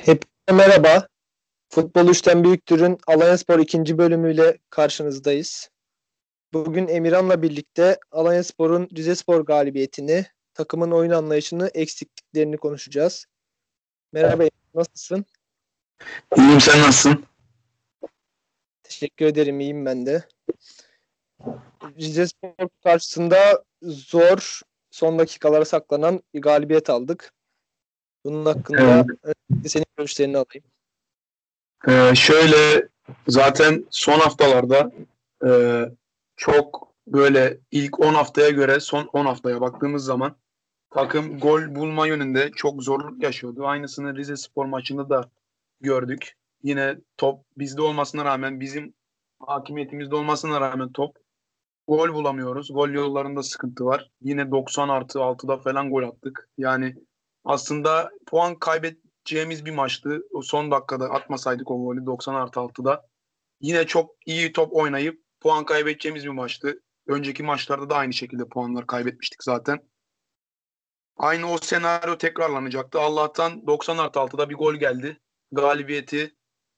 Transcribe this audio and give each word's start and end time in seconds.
Hepinize 0.00 0.52
merhaba. 0.52 1.08
Futbol 1.68 2.08
3'ten 2.08 2.44
Büyüktür'ün 2.44 2.98
Alanya 3.06 3.38
Spor 3.38 3.58
ikinci 3.58 3.98
bölümüyle 3.98 4.58
karşınızdayız. 4.70 5.70
Bugün 6.52 6.88
Emirhan'la 6.88 7.42
birlikte 7.42 7.98
Alanya 8.10 8.44
Spor'un 8.44 8.88
Rize 8.96 9.14
Spor 9.14 9.40
galibiyetini, 9.40 10.26
takımın 10.54 10.90
oyun 10.90 11.10
anlayışını, 11.10 11.70
eksikliklerini 11.74 12.56
konuşacağız. 12.56 13.26
Merhaba, 14.12 14.44
nasılsın? 14.74 15.24
İyiyim, 16.36 16.60
sen 16.60 16.80
nasılsın? 16.80 17.24
Teşekkür 18.82 19.26
ederim, 19.26 19.60
iyiyim 19.60 19.86
ben 19.86 20.06
de. 20.06 20.24
Rize 21.98 22.26
Spor 22.26 22.68
karşısında 22.82 23.64
zor, 23.82 24.60
son 24.90 25.18
dakikalara 25.18 25.64
saklanan 25.64 26.22
bir 26.34 26.42
galibiyet 26.42 26.90
aldık. 26.90 27.32
Bunun 28.24 28.46
hakkında 28.46 29.06
evet. 29.24 29.36
senin 29.66 29.86
görüşlerini 29.96 30.36
alayım. 30.36 30.64
Ee, 31.88 32.14
şöyle 32.14 32.88
zaten 33.28 33.84
son 33.90 34.18
haftalarda 34.18 34.92
e, 35.46 35.50
çok 36.36 36.94
böyle 37.06 37.58
ilk 37.70 38.00
10 38.00 38.14
haftaya 38.14 38.50
göre 38.50 38.80
son 38.80 39.10
10 39.12 39.26
haftaya 39.26 39.60
baktığımız 39.60 40.04
zaman 40.04 40.36
takım 40.90 41.38
gol 41.38 41.74
bulma 41.74 42.06
yönünde 42.06 42.50
çok 42.50 42.82
zorluk 42.82 43.22
yaşıyordu. 43.22 43.66
Aynısını 43.66 44.16
Rize 44.16 44.36
Spor 44.36 44.64
maçında 44.64 45.10
da 45.10 45.30
gördük. 45.80 46.36
Yine 46.62 46.98
top 47.16 47.44
bizde 47.58 47.82
olmasına 47.82 48.24
rağmen 48.24 48.60
bizim 48.60 48.94
hakimiyetimizde 49.40 50.14
olmasına 50.16 50.60
rağmen 50.60 50.92
top 50.92 51.16
gol 51.88 52.14
bulamıyoruz. 52.14 52.72
Gol 52.72 52.88
yollarında 52.88 53.42
sıkıntı 53.42 53.84
var. 53.84 54.10
Yine 54.20 54.50
90 54.50 54.88
artı 54.88 55.18
6'da 55.18 55.56
falan 55.56 55.90
gol 55.90 56.02
attık. 56.02 56.48
Yani 56.58 56.96
aslında 57.44 58.10
puan 58.26 58.58
kaybedeceğimiz 58.58 59.64
bir 59.64 59.70
maçtı. 59.70 60.22
O 60.32 60.42
son 60.42 60.70
dakikada 60.70 61.10
atmasaydık 61.10 61.70
o 61.70 61.84
golü 61.84 62.06
90 62.06 62.34
artı 62.34 62.60
6'da. 62.60 63.06
Yine 63.60 63.86
çok 63.86 64.14
iyi 64.26 64.52
top 64.52 64.72
oynayıp 64.72 65.22
puan 65.40 65.64
kaybedeceğimiz 65.64 66.24
bir 66.24 66.30
maçtı. 66.30 66.82
Önceki 67.06 67.42
maçlarda 67.42 67.90
da 67.90 67.96
aynı 67.96 68.12
şekilde 68.12 68.48
puanlar 68.48 68.86
kaybetmiştik 68.86 69.42
zaten. 69.44 69.80
Aynı 71.16 71.52
o 71.52 71.58
senaryo 71.58 72.18
tekrarlanacaktı. 72.18 73.00
Allah'tan 73.00 73.66
90 73.66 73.98
artı 73.98 74.18
6'da 74.18 74.50
bir 74.50 74.54
gol 74.54 74.74
geldi. 74.74 75.20
Galibiyeti 75.52 76.36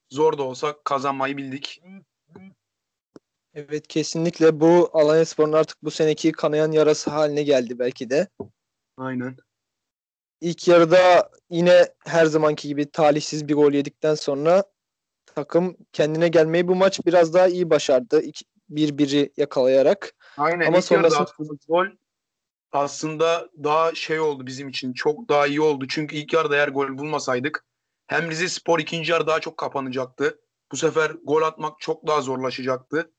zor 0.09 0.37
da 0.37 0.43
olsa 0.43 0.75
kazanmayı 0.83 1.37
bildik. 1.37 1.81
Evet 3.53 3.87
kesinlikle 3.87 4.59
bu 4.59 4.89
Alanya 4.93 5.25
Spor'un 5.25 5.53
artık 5.53 5.83
bu 5.83 5.91
seneki 5.91 6.31
kanayan 6.31 6.71
yarası 6.71 7.09
haline 7.09 7.43
geldi 7.43 7.79
belki 7.79 8.09
de. 8.09 8.27
Aynen. 8.97 9.37
İlk 10.43 10.67
yarıda 10.67 11.29
yine 11.49 11.87
her 12.05 12.25
zamanki 12.25 12.67
gibi 12.67 12.91
talihsiz 12.91 13.47
bir 13.47 13.53
gol 13.53 13.73
yedikten 13.73 14.15
sonra 14.15 14.63
takım 15.25 15.77
kendine 15.93 16.27
gelmeyi 16.27 16.67
bu 16.67 16.75
maç 16.75 17.05
biraz 17.05 17.33
daha 17.33 17.47
iyi 17.47 17.69
başardı. 17.69 18.21
Bir 18.69 18.97
biri 18.97 19.33
yakalayarak. 19.37 20.13
Aynen. 20.37 20.65
Ama 20.65 20.81
sonrasında 20.81 21.25
gol 21.67 21.85
aslında 22.71 23.49
daha 23.63 23.95
şey 23.95 24.19
oldu 24.19 24.45
bizim 24.45 24.69
için. 24.69 24.93
Çok 24.93 25.29
daha 25.29 25.47
iyi 25.47 25.61
oldu. 25.61 25.85
Çünkü 25.89 26.15
ilk 26.15 26.33
yarıda 26.33 26.55
eğer 26.55 26.67
gol 26.67 26.97
bulmasaydık 26.97 27.65
hem 28.07 28.31
Rize 28.31 28.49
Spor 28.49 28.79
ikinci 28.79 29.11
yarı 29.11 29.27
daha 29.27 29.39
çok 29.39 29.57
kapanacaktı. 29.57 30.39
Bu 30.71 30.77
sefer 30.77 31.11
gol 31.23 31.41
atmak 31.41 31.79
çok 31.79 32.07
daha 32.07 32.21
zorlaşacaktı. 32.21 33.11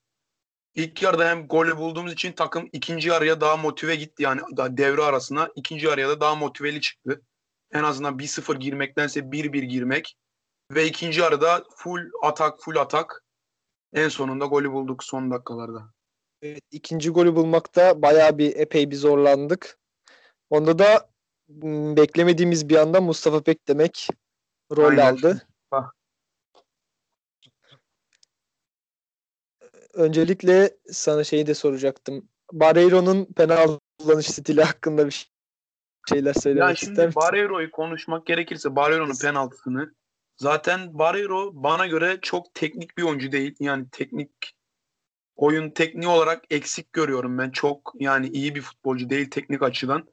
İlk 0.74 1.02
yarıda 1.02 1.28
hem 1.28 1.46
golü 1.46 1.76
bulduğumuz 1.76 2.12
için 2.12 2.32
takım 2.32 2.68
ikinci 2.72 3.08
yarıya 3.08 3.40
daha 3.40 3.56
motive 3.56 3.96
gitti. 3.96 4.22
Yani 4.22 4.40
daha 4.56 4.76
devre 4.76 5.02
arasına 5.02 5.50
ikinci 5.54 5.86
yarıya 5.86 6.08
da 6.08 6.20
daha 6.20 6.34
motiveli 6.34 6.80
çıktı. 6.80 7.22
En 7.72 7.84
azından 7.84 8.18
1-0 8.18 8.58
girmektense 8.58 9.20
1-1 9.20 9.58
girmek. 9.64 10.16
Ve 10.70 10.86
ikinci 10.86 11.20
yarıda 11.20 11.64
full 11.76 12.10
atak 12.22 12.60
full 12.62 12.76
atak. 12.76 13.24
En 13.92 14.08
sonunda 14.08 14.46
golü 14.46 14.72
bulduk 14.72 15.04
son 15.04 15.30
dakikalarda. 15.30 15.92
Evet, 16.42 16.62
ikinci 16.70 17.10
golü 17.10 17.36
bulmakta 17.36 18.02
bayağı 18.02 18.38
bir 18.38 18.56
epey 18.56 18.90
bir 18.90 18.96
zorlandık. 18.96 19.78
Onda 20.50 20.78
da 20.78 21.10
beklemediğimiz 21.96 22.68
bir 22.68 22.76
anda 22.76 23.00
Mustafa 23.00 23.42
Pek 23.42 23.68
demek 23.68 24.08
rol 24.76 24.90
Aynen. 24.90 25.12
aldı. 25.12 25.46
Ah. 25.70 25.90
Öncelikle 29.94 30.76
sana 30.92 31.24
şeyi 31.24 31.46
de 31.46 31.54
soracaktım. 31.54 32.28
Barreiro'nun 32.52 33.24
penaltı 33.24 33.78
kullanış 33.98 34.26
stili 34.26 34.62
hakkında 34.62 35.06
bir 35.06 35.32
şeyler 36.08 36.32
söylemek 36.32 36.68
ya 36.68 36.76
şimdi 36.76 37.14
Barreiro'yu 37.16 37.70
konuşmak 37.70 38.26
gerekirse 38.26 38.76
Barreiro'nun 38.76 39.18
penaltısını 39.22 39.94
zaten 40.36 40.98
Barreiro 40.98 41.50
bana 41.54 41.86
göre 41.86 42.18
çok 42.22 42.54
teknik 42.54 42.98
bir 42.98 43.02
oyuncu 43.02 43.32
değil. 43.32 43.56
Yani 43.60 43.86
teknik 43.92 44.30
oyun 45.36 45.70
tekniği 45.70 46.08
olarak 46.08 46.44
eksik 46.50 46.92
görüyorum 46.92 47.38
ben. 47.38 47.50
Çok 47.50 47.92
yani 47.94 48.28
iyi 48.28 48.54
bir 48.54 48.60
futbolcu 48.60 49.10
değil 49.10 49.30
teknik 49.30 49.62
açıdan. 49.62 50.08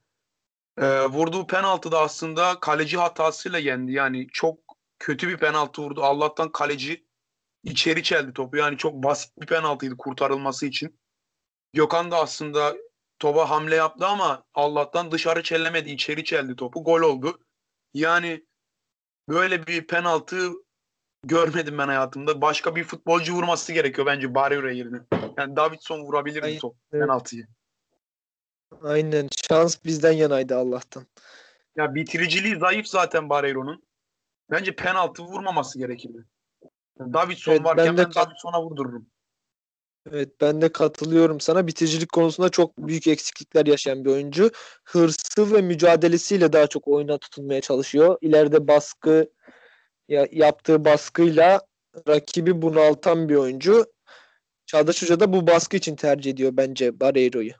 Ee, 0.78 1.06
vurduğu 1.06 1.48
penaltı 1.48 1.92
da 1.92 2.00
aslında 2.00 2.60
kaleci 2.60 2.98
hatasıyla 2.98 3.60
yendi. 3.60 3.92
Yani 3.92 4.28
çok 4.34 4.60
kötü 5.00 5.28
bir 5.28 5.38
penaltı 5.38 5.82
vurdu. 5.82 6.04
Allah'tan 6.04 6.52
kaleci 6.52 7.06
içeri 7.64 8.04
çeldi 8.04 8.34
topu. 8.34 8.58
Yani 8.58 8.78
çok 8.78 8.94
basit 8.94 9.42
bir 9.42 9.48
penaltıydı 9.48 9.98
kurtarılması 9.98 10.66
için. 10.66 11.00
Gökhan 11.74 12.12
da 12.12 12.18
aslında 12.18 12.76
topa 13.20 13.50
hamle 13.50 13.76
yaptı 13.76 14.08
ama 14.08 14.44
Allah'tan 14.54 15.12
dışarı 15.12 15.44
çellemedi. 15.44 15.90
içeri 15.90 16.24
çeldi 16.24 16.56
topu. 16.56 16.84
Gol 16.84 17.02
oldu. 17.02 17.40
Yani 17.94 18.46
böyle 19.30 19.68
bir 19.68 19.88
penaltı 19.88 20.52
görmedim 21.24 21.78
ben 21.78 21.88
hayatımda. 21.88 22.42
Başka 22.42 22.76
bir 22.76 22.84
futbolcu 22.84 23.34
vurması 23.34 23.74
gerekiyor 23.74 24.08
bence 24.08 24.36
Barrio 24.36 24.68
yerine. 24.68 24.98
Yani 25.38 25.56
Davidson 25.56 26.00
vurabilir 26.00 26.44
Aynen. 26.44 26.60
top 26.60 26.76
penaltıyı. 26.92 27.48
Aynen. 28.84 29.30
Şans 29.48 29.86
bizden 29.86 30.12
yanaydı 30.12 30.56
Allah'tan. 30.56 31.08
Ya 31.76 31.96
bitiriciliği 31.96 32.56
zayıf 32.56 32.88
zaten 32.88 33.30
Barreiro'nun. 33.30 33.84
Bence 34.52 34.76
penaltı 34.76 35.24
vurmaması 35.24 35.80
gerekirdi. 35.80 36.26
Davidson 37.14 37.52
evet, 37.52 37.64
varken 37.64 37.86
ben, 37.86 37.98
de 37.98 38.06
ben 38.06 38.14
Davidson'a 38.16 38.64
vurdururum. 38.64 39.06
Evet 40.12 40.30
ben 40.42 40.62
de 40.62 40.72
katılıyorum 40.72 41.40
sana. 41.40 41.68
Bitiricilik 41.68 42.12
konusunda 42.12 42.50
çok 42.50 42.78
büyük 42.78 43.08
eksiklikler 43.08 43.66
yaşayan 43.66 44.06
bir 44.06 44.10
oyuncu. 44.10 44.52
Hırsı 44.84 45.54
ve 45.54 45.62
mücadelesiyle 45.62 46.54
daha 46.54 46.68
çok 46.68 46.88
oyuna 46.88 47.18
tutunmaya 47.18 47.62
çalışıyor. 47.62 48.18
İleride 48.22 48.68
baskı 48.68 49.32
ya, 50.08 50.28
yaptığı 50.32 50.86
baskıyla 50.86 51.62
rakibi 52.08 52.62
bunaltan 52.62 53.30
bir 53.30 53.36
oyuncu. 53.36 53.86
Çağdaş 54.66 55.02
Hoca 55.02 55.20
da 55.20 55.34
bu 55.34 55.48
baskı 55.48 55.78
için 55.78 55.96
tercih 55.96 56.32
ediyor 56.32 56.52
bence 56.54 57.00
Barreiro'yu. 57.00 57.54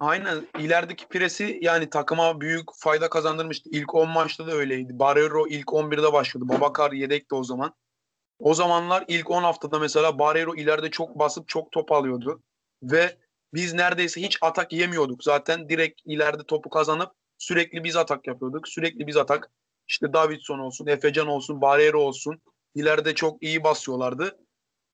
Aynen 0.00 0.46
ilerideki 0.58 1.08
presi 1.08 1.58
yani 1.62 1.90
takıma 1.90 2.40
büyük 2.40 2.68
fayda 2.76 3.10
kazandırmıştı. 3.10 3.70
İlk 3.72 3.94
10 3.94 4.08
maçta 4.08 4.46
da 4.46 4.52
öyleydi. 4.52 4.98
Barreiro 4.98 5.48
ilk 5.48 5.66
11'de 5.66 6.12
başladı. 6.12 6.44
Babakar 6.48 6.92
yedekti 6.92 7.34
o 7.34 7.44
zaman. 7.44 7.74
O 8.38 8.54
zamanlar 8.54 9.04
ilk 9.08 9.30
10 9.30 9.42
haftada 9.42 9.78
mesela 9.78 10.18
Barreiro 10.18 10.54
ileride 10.54 10.90
çok 10.90 11.18
basıp 11.18 11.48
çok 11.48 11.72
top 11.72 11.92
alıyordu. 11.92 12.42
Ve 12.82 13.16
biz 13.54 13.74
neredeyse 13.74 14.22
hiç 14.22 14.38
atak 14.40 14.72
yemiyorduk. 14.72 15.24
Zaten 15.24 15.68
direkt 15.68 16.00
ileride 16.04 16.42
topu 16.42 16.70
kazanıp 16.70 17.12
sürekli 17.38 17.84
biz 17.84 17.96
atak 17.96 18.26
yapıyorduk. 18.26 18.68
Sürekli 18.68 19.06
biz 19.06 19.16
atak. 19.16 19.50
İşte 19.88 20.12
Davidson 20.12 20.58
olsun, 20.58 20.86
Efecan 20.86 21.26
olsun, 21.26 21.60
Barreiro 21.60 22.00
olsun. 22.00 22.40
İleride 22.74 23.14
çok 23.14 23.42
iyi 23.42 23.64
basıyorlardı. 23.64 24.38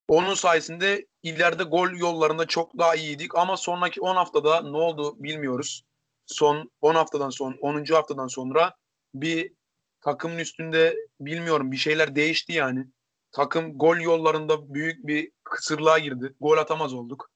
Onun 0.08 0.34
sayesinde 0.34 1.06
ileride 1.22 1.62
gol 1.62 1.90
yollarında 1.90 2.46
çok 2.46 2.78
daha 2.78 2.94
iyiydik 2.94 3.34
ama 3.34 3.56
sonraki 3.56 4.00
10 4.00 4.16
haftada 4.16 4.60
ne 4.62 4.76
oldu 4.76 5.16
bilmiyoruz. 5.18 5.84
Son 6.26 6.70
10 6.80 6.94
haftadan 6.94 7.30
son 7.30 7.52
10. 7.60 7.84
haftadan 7.84 8.26
sonra 8.26 8.74
bir 9.14 9.52
takımın 10.00 10.38
üstünde 10.38 10.96
bilmiyorum 11.20 11.72
bir 11.72 11.76
şeyler 11.76 12.16
değişti 12.16 12.52
yani. 12.52 12.86
Takım 13.32 13.78
gol 13.78 13.96
yollarında 13.96 14.74
büyük 14.74 15.06
bir 15.06 15.30
kısırlığa 15.44 15.98
girdi. 15.98 16.34
Gol 16.40 16.58
atamaz 16.58 16.94
olduk. 16.94 17.30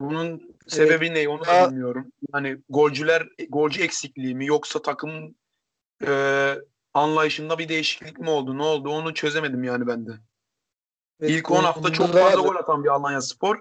Bunun 0.00 0.56
sebebi 0.66 1.06
evet. 1.06 1.16
ne 1.16 1.28
onu 1.28 1.46
da 1.46 1.70
bilmiyorum. 1.70 2.12
Yani 2.34 2.58
golcüler 2.68 3.28
golcü 3.48 3.82
eksikliği 3.82 4.34
mi 4.34 4.46
yoksa 4.46 4.82
takımın 4.82 5.36
e, 6.06 6.54
anlayışında 6.94 7.58
bir 7.58 7.68
değişiklik 7.68 8.18
mi 8.18 8.30
oldu? 8.30 8.58
Ne 8.58 8.62
oldu? 8.62 8.88
Onu 8.88 9.14
çözemedim 9.14 9.64
yani 9.64 9.86
ben 9.86 10.06
de. 10.06 10.12
İlk 11.20 11.50
10 11.50 11.64
hafta 11.64 11.92
çok 11.92 12.12
fazla 12.12 12.40
gol 12.40 12.56
atan 12.56 12.84
bir 12.84 12.88
Alanya 12.88 13.20
Spor. 13.20 13.60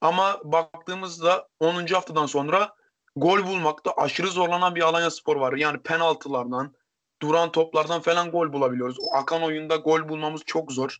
Ama 0.00 0.40
baktığımızda 0.44 1.48
10. 1.60 1.86
haftadan 1.86 2.26
sonra 2.26 2.74
gol 3.16 3.46
bulmakta 3.46 3.92
aşırı 3.92 4.28
zorlanan 4.28 4.74
bir 4.74 4.82
Alanya 4.82 5.10
Spor 5.10 5.36
var. 5.36 5.52
Yani 5.52 5.82
penaltılardan, 5.82 6.74
duran 7.22 7.52
toplardan 7.52 8.00
falan 8.00 8.30
gol 8.30 8.52
bulabiliyoruz. 8.52 8.96
O 9.00 9.14
akan 9.14 9.42
oyunda 9.42 9.76
gol 9.76 10.08
bulmamız 10.08 10.42
çok 10.46 10.72
zor. 10.72 10.98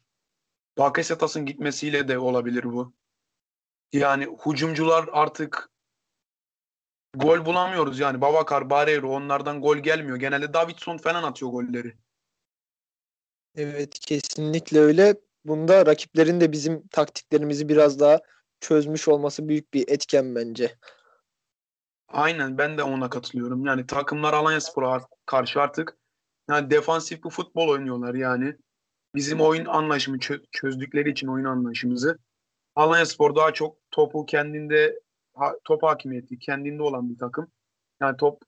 Bakasetas'ın 0.78 1.46
gitmesiyle 1.46 2.08
de 2.08 2.18
olabilir 2.18 2.64
bu. 2.64 2.92
Yani 3.92 4.36
hücumcular 4.46 5.08
artık 5.12 5.70
gol 7.16 7.44
bulamıyoruz 7.44 7.98
yani. 7.98 8.20
Babakar, 8.20 8.70
Barreiro 8.70 9.10
onlardan 9.10 9.60
gol 9.60 9.76
gelmiyor. 9.76 10.16
Genelde 10.16 10.54
Davidson 10.54 10.96
falan 10.96 11.22
atıyor 11.22 11.50
golleri. 11.50 11.96
Evet 13.54 13.98
kesinlikle 13.98 14.80
öyle. 14.80 15.16
Bunda 15.44 15.87
rakiplerin 15.87 16.40
de 16.40 16.52
bizim 16.52 16.88
taktiklerimizi 16.88 17.69
biraz 17.69 18.00
daha 18.00 18.20
çözmüş 18.60 19.08
olması 19.08 19.48
büyük 19.48 19.75
bir 19.75 19.88
etken 19.88 20.34
bence. 20.34 20.76
Aynen 22.08 22.58
ben 22.58 22.78
de 22.78 22.82
ona 22.82 23.10
katılıyorum. 23.10 23.66
Yani 23.66 23.87
takımlar 23.87 24.32
Alanyaspor'a 24.32 25.00
karşı 25.26 25.60
artık 25.60 25.96
yani 26.50 26.70
defansif 26.70 27.25
bir 27.25 27.31
futbol 27.31 27.69
oynuyorlar 27.69 28.14
yani. 28.14 28.56
Bizim 29.14 29.40
oyun 29.40 29.64
anlayışımı 29.64 30.19
çö- 30.19 30.44
çözdükleri 30.50 31.10
için 31.10 31.26
oyun 31.26 31.44
anlayışımızı. 31.44 32.19
Alanyaspor 32.75 33.36
daha 33.36 33.52
çok 33.52 33.76
topu 33.90 34.26
kendinde 34.26 35.00
top 35.64 35.82
hakimiyeti 35.82 36.38
kendinde 36.38 36.82
olan 36.82 37.10
bir 37.10 37.19
takım. 37.19 37.52
Yani 38.00 38.16
top 38.16 38.43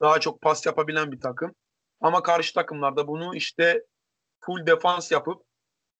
daha 0.00 0.20
çok 0.20 0.40
pas 0.40 0.66
yapabilen 0.66 1.12
bir 1.12 1.20
takım. 1.20 1.54
Ama 2.00 2.22
karşı 2.22 2.54
takımlarda 2.54 3.08
bunu 3.08 3.36
işte 3.36 3.84
full 4.40 4.66
defans 4.66 5.12
yapıp 5.12 5.42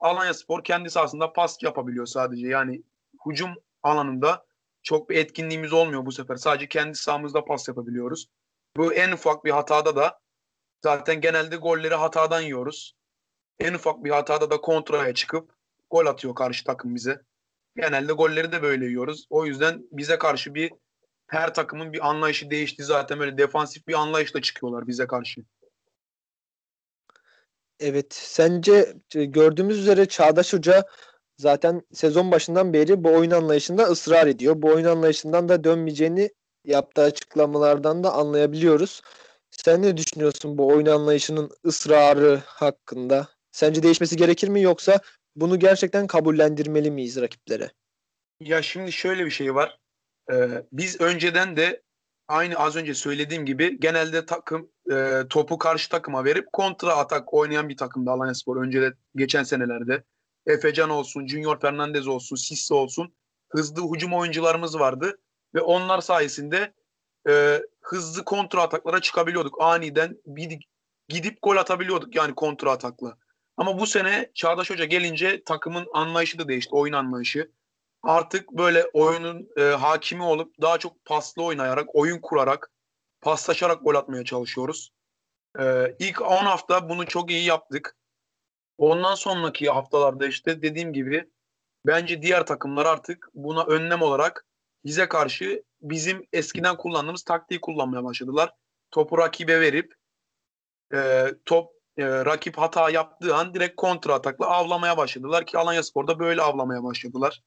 Alanyaspor 0.01 0.65
kendi 0.65 0.91
sahasında 0.91 1.33
pas 1.33 1.63
yapabiliyor 1.63 2.07
sadece. 2.07 2.49
Yani 2.49 2.83
hücum 3.27 3.51
alanında 3.83 4.47
çok 4.83 5.11
bir 5.11 5.17
etkinliğimiz 5.17 5.73
olmuyor 5.73 6.07
bu 6.07 6.13
sefer. 6.13 6.37
Sadece 6.37 6.69
kendi 6.69 6.95
sahamızda 6.95 7.45
pas 7.45 7.69
yapabiliyoruz. 7.69 8.29
Bu 8.77 8.95
en 8.95 9.13
ufak 9.13 9.45
bir 9.45 9.51
hatada 9.51 9.97
da 9.97 10.21
zaten 10.83 11.21
genelde 11.21 11.57
golleri 11.57 11.95
hatadan 11.95 12.41
yiyoruz. 12.41 12.95
En 13.59 13.75
ufak 13.75 14.05
bir 14.05 14.11
hatada 14.11 14.51
da 14.51 14.61
kontraya 14.61 15.15
çıkıp 15.15 15.53
gol 15.91 16.07
atıyor 16.07 16.35
karşı 16.35 16.65
takım 16.65 16.95
bize. 16.95 17.23
Genelde 17.77 18.13
golleri 18.13 18.53
de 18.53 18.63
böyle 18.63 18.87
yiyoruz. 18.87 19.27
O 19.31 19.47
yüzden 19.47 19.83
bize 19.93 20.19
karşı 20.19 20.55
bir 20.55 20.73
her 21.27 21.55
takımın 21.55 21.93
bir 21.93 22.09
anlayışı 22.09 22.51
değişti 22.51 22.85
zaten 22.85 23.19
böyle 23.19 23.39
defansif 23.39 23.89
bir 23.89 23.95
anlayışla 23.95 24.43
çıkıyorlar 24.43 24.87
bize 24.87 25.07
karşı. 25.07 25.41
Evet, 27.81 28.15
sence 28.15 28.95
e, 29.15 29.25
gördüğümüz 29.25 29.79
üzere 29.79 30.07
Çağdaş 30.07 30.53
Hoca 30.53 30.85
zaten 31.39 31.83
sezon 31.93 32.31
başından 32.31 32.73
beri 32.73 33.05
bu 33.05 33.15
oyun 33.15 33.31
anlayışında 33.31 33.83
ısrar 33.83 34.27
ediyor. 34.27 34.55
Bu 34.63 34.69
oyun 34.69 34.85
anlayışından 34.85 35.49
da 35.49 35.65
dönmeyeceğini 35.65 36.31
yaptığı 36.65 37.03
açıklamalardan 37.03 38.05
da 38.05 38.13
anlayabiliyoruz. 38.13 39.01
Sen 39.51 39.83
ne 39.83 39.97
düşünüyorsun 39.97 40.59
bu 40.59 40.67
oyun 40.67 40.87
anlayışının 40.87 41.51
ısrarı 41.67 42.43
hakkında? 42.47 43.29
Sence 43.53 43.83
değişmesi 43.83 44.17
gerekir 44.17 44.49
mi 44.49 44.63
yoksa 44.63 45.01
bunu 45.37 45.59
gerçekten 45.59 46.07
kabullendirmeli 46.07 46.91
miyiz 46.91 47.21
rakiplere? 47.21 47.71
Ya 48.41 48.63
şimdi 48.63 48.93
şöyle 48.93 49.27
bir 49.27 49.31
şey 49.31 49.55
var. 49.55 49.79
Ee, 50.33 50.49
biz 50.73 51.01
önceden 51.01 51.57
de 51.57 51.83
aynı 52.29 52.57
az 52.57 52.77
önce 52.77 52.95
söylediğim 52.95 53.47
gibi 53.47 53.81
genelde 53.81 54.27
takım 54.27 54.71
e, 54.91 55.23
topu 55.31 55.59
karşı 55.59 55.89
takıma 55.89 56.25
verip 56.25 56.53
kontra 56.53 56.97
atak 56.97 57.35
oynayan 57.35 57.69
bir 57.69 57.77
takımdı 57.77 58.11
Alanyaspor. 58.11 58.57
Önce 58.57 58.83
de 58.83 58.93
geçen 59.17 59.43
senelerde 59.43 60.05
Efecan 60.47 60.91
olsun, 60.91 61.27
Junior 61.27 61.61
Fernandez 61.61 62.09
olsun, 62.09 62.37
Sisse 62.37 62.75
olsun 62.75 63.15
hızlı 63.51 63.95
hücum 63.95 64.15
oyuncularımız 64.15 64.79
vardı 64.79 65.19
ve 65.55 65.61
onlar 65.61 66.01
sayesinde 66.01 66.75
e, 67.29 67.63
hızlı 67.81 68.25
kontra 68.25 68.63
ataklara 68.63 69.01
çıkabiliyorduk. 69.01 69.63
Aniden 69.63 70.19
bir, 70.27 70.59
gidip 71.09 71.39
gol 71.43 71.57
atabiliyorduk 71.57 72.17
yani 72.17 72.35
kontra 72.35 72.73
atakla. 72.73 73.17
Ama 73.57 73.79
bu 73.79 73.87
sene 73.87 74.31
Çağdaş 74.35 74.71
Hoca 74.71 74.85
gelince 74.85 75.43
takımın 75.45 75.87
anlayışı 75.93 76.39
da 76.39 76.49
değişti, 76.49 76.71
oyun 76.75 76.93
anlayışı. 76.93 77.51
Artık 78.03 78.53
böyle 78.53 78.85
oyunun 78.93 79.49
e, 79.57 79.63
hakimi 79.63 80.23
olup 80.23 80.55
daha 80.61 80.79
çok 80.79 81.05
paslı 81.05 81.45
oynayarak, 81.45 81.95
oyun 81.95 82.19
kurarak, 82.19 82.71
paslaşarak 83.21 83.85
gol 83.85 83.95
atmaya 83.95 84.25
çalışıyoruz. 84.25 84.93
E, 85.61 85.97
ilk 85.99 86.23
10 86.23 86.27
hafta 86.27 86.89
bunu 86.89 87.07
çok 87.07 87.31
iyi 87.31 87.45
yaptık. 87.45 87.97
Ondan 88.79 89.15
sonraki 89.15 89.71
haftalarda 89.71 90.27
işte 90.27 90.63
dediğim 90.63 90.93
gibi 90.93 91.31
bence 91.87 92.23
diğer 92.23 92.47
takımlar 92.47 92.87
artık 92.87 93.29
buna 93.35 93.65
önlem 93.65 94.03
olarak 94.03 94.47
bize 94.85 95.09
karşı 95.09 95.63
bizim 95.83 96.27
eskiden 96.33 96.77
kullandığımız 96.77 97.23
taktiği 97.23 97.61
kullanmaya 97.61 98.05
başladılar. 98.05 98.55
Topu 98.91 99.19
rakibe 99.19 99.61
verip 99.61 99.95
e, 100.95 101.27
top 101.45 101.73
e, 101.97 102.07
rakip 102.07 102.59
hata 102.59 102.91
yaptığı 102.91 103.35
an 103.35 103.55
direkt 103.55 103.77
kontra 103.77 104.15
atakla 104.15 104.47
avlamaya 104.47 104.97
başladılar 104.97 105.47
ki 105.47 105.59
Alanya 105.59 105.83
Spor'da 105.83 106.19
böyle 106.19 106.43
avlamaya 106.43 106.85
başladılar. 106.85 107.43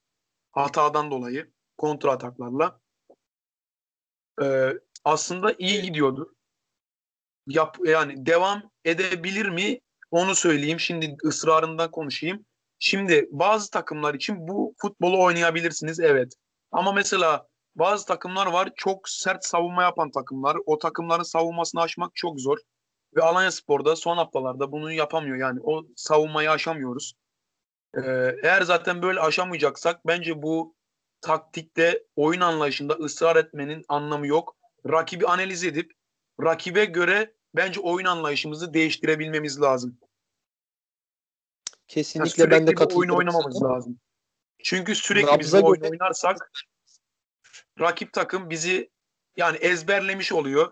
Hatadan 0.51 1.11
dolayı 1.11 1.51
kontra 1.77 2.11
ataklarla. 2.11 2.79
E, 4.41 4.73
aslında 5.03 5.55
iyi 5.57 5.81
gidiyordu. 5.81 6.35
Yap, 7.47 7.77
yani 7.85 8.25
devam 8.25 8.71
edebilir 8.85 9.49
mi 9.49 9.79
onu 10.11 10.35
söyleyeyim. 10.35 10.79
Şimdi 10.79 11.17
ısrarından 11.25 11.91
konuşayım. 11.91 12.45
Şimdi 12.79 13.27
bazı 13.31 13.71
takımlar 13.71 14.13
için 14.13 14.47
bu 14.47 14.75
futbolu 14.77 15.23
oynayabilirsiniz 15.23 15.99
evet. 15.99 16.33
Ama 16.71 16.91
mesela 16.91 17.47
bazı 17.75 18.05
takımlar 18.05 18.47
var 18.47 18.69
çok 18.75 19.09
sert 19.09 19.45
savunma 19.45 19.83
yapan 19.83 20.11
takımlar. 20.11 20.57
O 20.65 20.77
takımların 20.79 21.23
savunmasını 21.23 21.81
aşmak 21.81 22.15
çok 22.15 22.39
zor. 22.39 22.57
Ve 23.15 23.21
Alanya 23.21 23.51
Spor'da 23.51 23.95
son 23.95 24.17
haftalarda 24.17 24.71
bunu 24.71 24.91
yapamıyor. 24.91 25.37
Yani 25.37 25.59
o 25.63 25.85
savunmayı 25.95 26.51
aşamıyoruz. 26.51 27.13
Ee, 27.97 28.35
eğer 28.43 28.61
zaten 28.61 29.01
böyle 29.01 29.19
aşamayacaksak 29.19 30.07
bence 30.07 30.41
bu 30.41 30.75
taktikte 31.21 32.03
oyun 32.15 32.41
anlayışında 32.41 32.93
ısrar 32.93 33.35
etmenin 33.35 33.85
anlamı 33.87 34.27
yok. 34.27 34.55
Rakibi 34.89 35.27
analiz 35.27 35.63
edip 35.63 35.93
rakibe 36.43 36.85
göre 36.85 37.33
bence 37.55 37.79
oyun 37.79 38.05
anlayışımızı 38.05 38.73
değiştirebilmemiz 38.73 39.61
lazım. 39.61 39.97
Kesinlikle 41.87 42.43
yani 42.43 42.51
ben 42.51 42.67
de 42.67 42.73
katılıyorum. 42.73 43.17
oyun 43.17 43.27
oynamamız 43.27 43.59
sana. 43.59 43.73
lazım. 43.73 43.99
Çünkü 44.63 44.95
sürekli 44.95 45.27
Nabza 45.27 45.39
biz 45.39 45.53
oyun 45.53 45.81
oynarsak 45.81 46.51
rakip 47.79 48.13
takım 48.13 48.49
bizi 48.49 48.91
yani 49.37 49.57
ezberlemiş 49.57 50.31
oluyor 50.31 50.71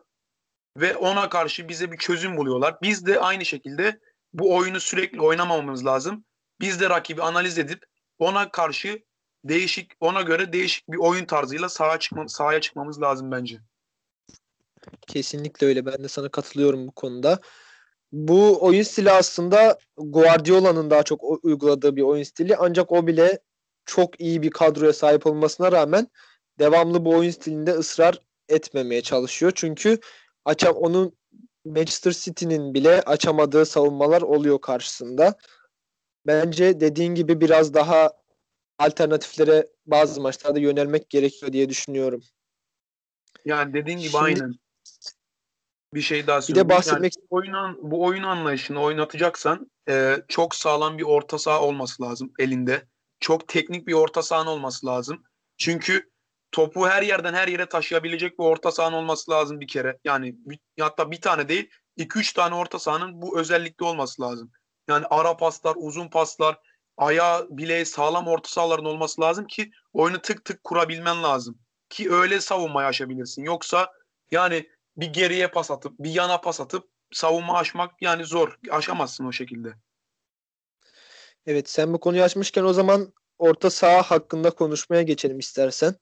ve 0.77 0.95
ona 0.95 1.29
karşı 1.29 1.69
bize 1.69 1.91
bir 1.91 1.97
çözüm 1.97 2.37
buluyorlar. 2.37 2.77
Biz 2.81 3.05
de 3.05 3.19
aynı 3.19 3.45
şekilde 3.45 3.99
bu 4.33 4.55
oyunu 4.55 4.79
sürekli 4.79 5.21
oynamamamız 5.21 5.85
lazım. 5.85 6.25
Biz 6.59 6.81
de 6.81 6.89
rakibi 6.89 7.21
analiz 7.21 7.57
edip 7.57 7.85
ona 8.19 8.51
karşı 8.51 9.03
değişik 9.43 9.91
ona 9.99 10.21
göre 10.21 10.53
değişik 10.53 10.89
bir 10.89 10.97
oyun 10.97 11.25
tarzıyla 11.25 11.69
sahaya 11.69 11.99
çıkma, 11.99 12.27
sahaya 12.27 12.61
çıkmamız 12.61 13.01
lazım 13.01 13.31
bence. 13.31 13.59
Kesinlikle 15.07 15.67
öyle. 15.67 15.85
Ben 15.85 16.03
de 16.03 16.07
sana 16.07 16.29
katılıyorum 16.29 16.87
bu 16.87 16.91
konuda. 16.91 17.39
Bu 18.11 18.65
oyun 18.65 18.83
stili 18.83 19.11
aslında 19.11 19.79
Guardiola'nın 19.97 20.89
daha 20.89 21.03
çok 21.03 21.45
uyguladığı 21.45 21.95
bir 21.95 22.01
oyun 22.01 22.23
stili. 22.23 22.55
Ancak 22.57 22.91
o 22.91 23.07
bile 23.07 23.39
çok 23.85 24.21
iyi 24.21 24.41
bir 24.41 24.51
kadroya 24.51 24.93
sahip 24.93 25.27
olmasına 25.27 25.71
rağmen 25.71 26.07
devamlı 26.59 27.05
bu 27.05 27.09
oyun 27.09 27.31
stilinde 27.31 27.71
ısrar 27.71 28.21
etmemeye 28.49 29.01
çalışıyor. 29.01 29.51
Çünkü 29.55 29.99
açam 30.45 30.75
onun 30.75 31.17
Manchester 31.65 32.11
City'nin 32.11 32.73
bile 32.73 33.01
açamadığı 33.01 33.65
savunmalar 33.65 34.21
oluyor 34.21 34.61
karşısında. 34.61 35.35
Bence 36.27 36.79
dediğin 36.79 37.15
gibi 37.15 37.41
biraz 37.41 37.73
daha 37.73 38.11
alternatiflere 38.79 39.67
bazı 39.85 40.21
maçlarda 40.21 40.59
yönelmek 40.59 41.09
gerekiyor 41.09 41.53
diye 41.53 41.69
düşünüyorum. 41.69 42.23
Yani 43.45 43.73
dediğin 43.73 43.97
gibi 43.97 44.09
Şimdi, 44.09 44.23
aynen. 44.23 44.53
Bir 45.93 46.01
şey 46.01 46.27
daha 46.27 46.41
söyleyeyim. 46.41 46.69
Bir 46.69 46.73
de 46.73 46.77
bahsetmek 46.77 47.13
yani 47.17 47.27
bu 47.31 47.35
oyun, 47.35 47.91
bu 47.91 48.03
oyun 48.03 48.23
anlayışını 48.23 48.81
oynatacaksan 48.81 49.71
e, 49.89 50.17
çok 50.27 50.55
sağlam 50.55 50.97
bir 50.97 51.03
orta 51.03 51.37
saha 51.37 51.61
olması 51.61 52.03
lazım 52.03 52.33
elinde. 52.39 52.85
Çok 53.19 53.47
teknik 53.47 53.87
bir 53.87 53.93
orta 53.93 54.23
sahan 54.23 54.47
olması 54.47 54.85
lazım. 54.85 55.23
Çünkü 55.57 56.09
topu 56.51 56.87
her 56.87 57.03
yerden 57.03 57.33
her 57.33 57.47
yere 57.47 57.65
taşıyabilecek 57.65 58.39
bir 58.39 58.43
orta 58.43 58.71
sahan 58.71 58.93
olması 58.93 59.31
lazım 59.31 59.59
bir 59.59 59.67
kere. 59.67 59.99
Yani 60.03 60.35
bir, 60.37 60.59
hatta 60.79 61.11
bir 61.11 61.21
tane 61.21 61.49
değil, 61.49 61.69
iki 61.97 62.19
üç 62.19 62.33
tane 62.33 62.55
orta 62.55 62.79
sahanın 62.79 63.21
bu 63.21 63.39
özellikte 63.39 63.85
olması 63.85 64.21
lazım. 64.21 64.51
Yani 64.87 65.05
ara 65.09 65.37
paslar, 65.37 65.75
uzun 65.77 66.07
paslar, 66.07 66.59
ayağı 66.97 67.47
bileği 67.49 67.85
sağlam 67.85 68.27
orta 68.27 68.49
sahaların 68.49 68.85
olması 68.85 69.21
lazım 69.21 69.47
ki 69.47 69.71
oyunu 69.93 70.21
tık 70.21 70.45
tık 70.45 70.63
kurabilmen 70.63 71.23
lazım. 71.23 71.57
Ki 71.89 72.11
öyle 72.11 72.41
savunmayı 72.41 72.87
aşabilirsin. 72.87 73.43
Yoksa 73.43 73.93
yani 74.31 74.69
bir 74.97 75.13
geriye 75.13 75.47
pas 75.47 75.71
atıp 75.71 75.99
bir 75.99 76.09
yana 76.09 76.41
pas 76.41 76.61
atıp 76.61 76.89
savunma 77.11 77.57
aşmak 77.57 78.01
yani 78.01 78.25
zor. 78.25 78.59
Aşamazsın 78.71 79.25
o 79.25 79.31
şekilde. 79.31 79.73
Evet 81.45 81.69
sen 81.69 81.93
bu 81.93 81.99
konuyu 81.99 82.23
açmışken 82.23 82.63
o 82.63 82.73
zaman 82.73 83.13
orta 83.37 83.69
saha 83.69 84.01
hakkında 84.01 84.51
konuşmaya 84.51 85.01
geçelim 85.01 85.39
istersen. 85.39 85.95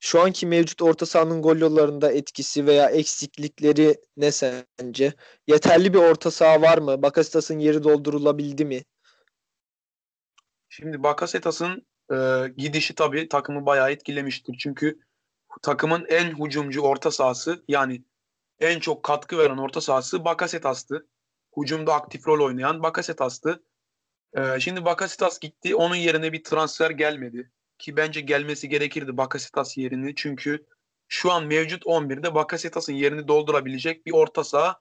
Şu 0.00 0.20
anki 0.20 0.46
mevcut 0.46 0.82
orta 0.82 1.06
sahanın 1.06 1.42
gol 1.42 1.56
yollarında 1.56 2.12
etkisi 2.12 2.66
veya 2.66 2.90
eksiklikleri 2.90 4.00
ne 4.16 4.32
sence? 4.32 5.14
Yeterli 5.46 5.94
bir 5.94 5.98
orta 5.98 6.30
saha 6.30 6.62
var 6.62 6.78
mı? 6.78 7.02
Bakasetas'ın 7.02 7.58
yeri 7.58 7.84
doldurulabildi 7.84 8.64
mi? 8.64 8.82
Şimdi 10.68 11.02
Bakasetas'ın 11.02 11.86
e, 12.12 12.16
gidişi 12.56 12.94
tabii 12.94 13.28
takımı 13.28 13.66
bayağı 13.66 13.90
etkilemiştir. 13.90 14.56
Çünkü 14.58 14.98
takımın 15.62 16.06
en 16.08 16.44
hücumcu 16.44 16.80
orta 16.80 17.10
sahası 17.10 17.64
yani 17.68 18.04
en 18.60 18.80
çok 18.80 19.02
katkı 19.02 19.38
veren 19.38 19.56
orta 19.56 19.80
sahası 19.80 20.24
Bakasetas'tı. 20.24 21.06
Hücumda 21.56 21.94
aktif 21.94 22.26
rol 22.26 22.46
oynayan 22.46 22.82
Bakasetas'tı. 22.82 23.62
Ee, 24.36 24.60
şimdi 24.60 24.84
Bakasetas 24.84 25.38
gitti. 25.38 25.74
Onun 25.74 25.94
yerine 25.94 26.32
bir 26.32 26.44
transfer 26.44 26.90
gelmedi. 26.90 27.50
Ki 27.78 27.96
bence 27.96 28.20
gelmesi 28.20 28.68
gerekirdi 28.68 29.16
Bakasetas 29.16 29.76
yerini. 29.76 30.14
Çünkü 30.14 30.66
şu 31.08 31.32
an 31.32 31.46
mevcut 31.46 31.86
11'de 31.86 32.34
Bakasetas'ın 32.34 32.92
yerini 32.92 33.28
doldurabilecek 33.28 34.06
bir 34.06 34.12
orta 34.12 34.44
saha 34.44 34.80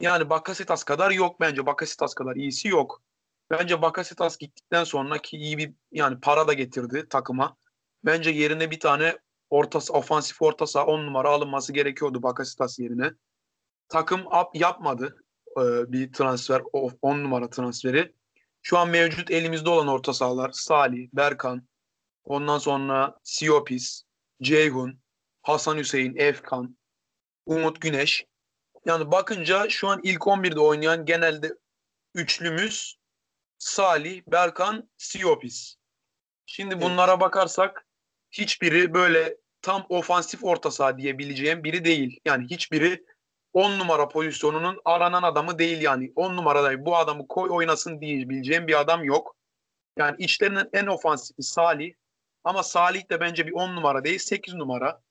yani 0.00 0.30
Bakasetas 0.30 0.84
kadar 0.84 1.10
yok 1.10 1.40
bence. 1.40 1.66
Bakasetas 1.66 2.14
kadar 2.14 2.36
iyisi 2.36 2.68
yok. 2.68 3.02
Bence 3.50 3.82
Bakasetas 3.82 4.38
gittikten 4.38 4.84
sonra 4.84 5.18
ki 5.18 5.36
iyi 5.36 5.58
bir 5.58 5.72
yani 5.92 6.20
para 6.20 6.48
da 6.48 6.52
getirdi 6.52 7.06
takıma. 7.10 7.56
Bence 8.04 8.30
yerine 8.30 8.70
bir 8.70 8.80
tane 8.80 9.18
orta 9.50 9.78
ofansif 9.92 10.42
orta 10.42 10.66
saha 10.66 10.86
10 10.86 11.06
numara 11.06 11.30
alınması 11.30 11.72
gerekiyordu 11.72 12.22
Bakasetas 12.22 12.78
yerine. 12.78 13.10
Takım 13.88 14.20
up 14.20 14.54
yapmadı 14.54 15.24
e, 15.56 15.92
bir 15.92 16.12
transfer 16.12 16.62
10 17.02 17.18
numara 17.24 17.50
transferi. 17.50 18.14
Şu 18.62 18.78
an 18.78 18.88
mevcut 18.88 19.30
elimizde 19.30 19.70
olan 19.70 19.88
orta 19.88 20.12
sahalar 20.12 20.50
Salih, 20.52 21.08
Berkan, 21.12 21.68
ondan 22.24 22.58
sonra 22.58 23.18
Siopis, 23.22 24.02
Ceyhun, 24.42 25.00
Hasan 25.42 25.76
Hüseyin, 25.76 26.16
Efkan, 26.16 26.76
Umut 27.46 27.80
Güneş. 27.80 28.26
Yani 28.86 29.10
bakınca 29.10 29.68
şu 29.68 29.88
an 29.88 30.00
ilk 30.02 30.20
11'de 30.20 30.60
oynayan 30.60 31.04
genelde 31.04 31.54
üçlümüz 32.14 32.98
Salih, 33.58 34.22
Berkan, 34.26 34.90
Siopis. 34.96 35.76
Şimdi 36.46 36.80
bunlara 36.80 37.20
bakarsak 37.20 37.87
hiçbiri 38.38 38.94
böyle 38.94 39.36
tam 39.62 39.86
ofansif 39.88 40.44
orta 40.44 40.70
saha 40.70 40.98
diyebileceğim 40.98 41.64
biri 41.64 41.84
değil. 41.84 42.20
Yani 42.24 42.46
hiçbiri 42.50 43.04
10 43.52 43.78
numara 43.78 44.08
pozisyonunun 44.08 44.80
aranan 44.84 45.22
adamı 45.22 45.58
değil 45.58 45.82
yani. 45.82 46.12
10 46.16 46.36
numarada 46.36 46.84
bu 46.86 46.96
adamı 46.96 47.28
koy 47.28 47.50
oynasın 47.50 48.00
diyebileceğim 48.00 48.66
bir 48.66 48.80
adam 48.80 49.04
yok. 49.04 49.36
Yani 49.98 50.16
içlerinin 50.18 50.68
en 50.72 50.86
ofansifi 50.86 51.42
Salih. 51.42 51.94
Ama 52.44 52.62
Salih 52.62 53.10
de 53.10 53.20
bence 53.20 53.46
bir 53.46 53.52
10 53.52 53.76
numara 53.76 54.04
değil 54.04 54.18
8 54.18 54.54
numara. 54.54 55.02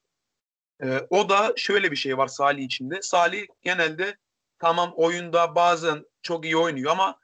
Ee, 0.83 1.07
o 1.09 1.29
da 1.29 1.53
şöyle 1.55 1.91
bir 1.91 1.95
şey 1.95 2.17
var 2.17 2.27
Salih 2.27 2.63
içinde. 2.63 3.01
Salih 3.01 3.45
genelde 3.61 4.17
tamam 4.59 4.93
oyunda 4.95 5.55
bazen 5.55 6.05
çok 6.21 6.45
iyi 6.45 6.57
oynuyor 6.57 6.91
ama 6.91 7.19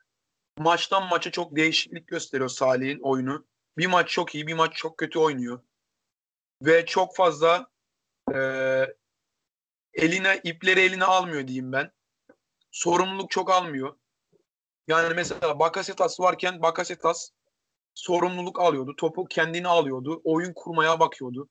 maçtan 0.57 1.10
maça 1.10 1.31
çok 1.31 1.55
değişiklik 1.55 2.07
gösteriyor 2.07 2.50
Salih'in 2.50 3.00
oyunu. 3.00 3.45
Bir 3.77 3.88
maç 3.88 4.10
çok 4.10 4.36
iyi, 4.36 4.48
bir 4.48 4.53
maç 4.53 4.74
çok 4.75 4.98
kötü 4.98 5.19
oynuyor. 5.19 5.60
Ve 6.63 6.86
çok 6.86 7.15
fazla 7.15 7.67
e, 8.34 8.39
eline 9.93 10.41
ipleri 10.43 10.79
eline 10.79 11.05
almıyor 11.05 11.48
diyeyim 11.48 11.72
ben. 11.72 11.91
Sorumluluk 12.72 13.32
çok 13.32 13.51
almıyor. 13.51 13.96
Yani 14.88 15.13
mesela 15.13 15.60
Bakasetas 15.60 16.20
varken 16.20 16.62
Bakasetas 16.62 17.29
sorumluluk 17.93 18.60
alıyordu. 18.60 18.96
Topu 18.96 19.25
kendini 19.25 19.67
alıyordu. 19.67 20.22
Oyun 20.24 20.53
kurmaya 20.53 21.00
bakıyordu. 21.00 21.50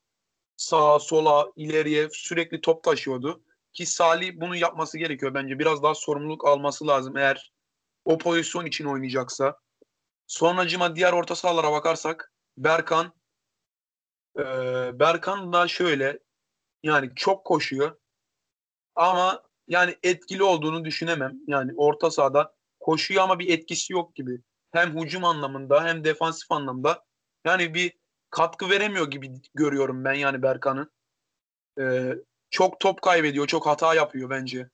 Sağa, 0.57 0.99
sola, 0.99 1.52
ileriye 1.57 2.09
sürekli 2.12 2.61
top 2.61 2.85
taşıyordu. 2.85 3.42
Ki 3.73 3.87
Salih 3.87 4.33
bunu 4.35 4.57
yapması 4.57 4.99
gerekiyor 4.99 5.35
bence. 5.35 5.59
Biraz 5.59 5.83
daha 5.83 5.95
sorumluluk 5.95 6.47
alması 6.47 6.87
lazım 6.87 7.16
eğer 7.16 7.52
o 8.04 8.19
pozisyon 8.19 8.66
için 8.66 8.85
oynayacaksa. 8.85 9.59
Sonracıma 10.26 10.97
diğer 10.97 11.12
orta 11.12 11.35
sahalara 11.35 11.73
bakarsak 11.73 12.33
Berkan 12.57 13.12
e, 14.39 14.45
Berkan 14.99 15.53
da 15.53 15.69
şöyle 15.69 16.19
yani 16.83 17.11
çok 17.17 17.45
koşuyor 17.45 17.97
ama 18.95 19.43
yani 19.69 19.97
etkili 20.03 20.43
olduğunu 20.43 20.85
düşünemem. 20.85 21.39
Yani 21.47 21.73
orta 21.77 22.11
sahada 22.11 22.55
koşuyor 22.81 23.23
ama 23.23 23.39
bir 23.39 23.59
etkisi 23.59 23.93
yok 23.93 24.15
gibi. 24.15 24.41
Hem 24.73 25.01
hücum 25.01 25.25
anlamında 25.25 25.85
hem 25.85 26.05
defansif 26.05 26.53
anlamda. 26.53 27.05
Yani 27.45 27.75
bir 27.75 27.93
katkı 28.31 28.71
veremiyor 28.71 29.11
gibi 29.11 29.31
görüyorum 29.55 30.05
ben 30.05 30.15
yani 30.15 30.43
Berkan'ı. 30.43 30.91
Ee, 31.81 32.15
çok 32.51 32.81
top 32.81 33.03
kaybediyor, 33.03 33.47
çok 33.47 33.67
hata 33.67 33.95
yapıyor 33.95 34.31
bence. 34.31 34.71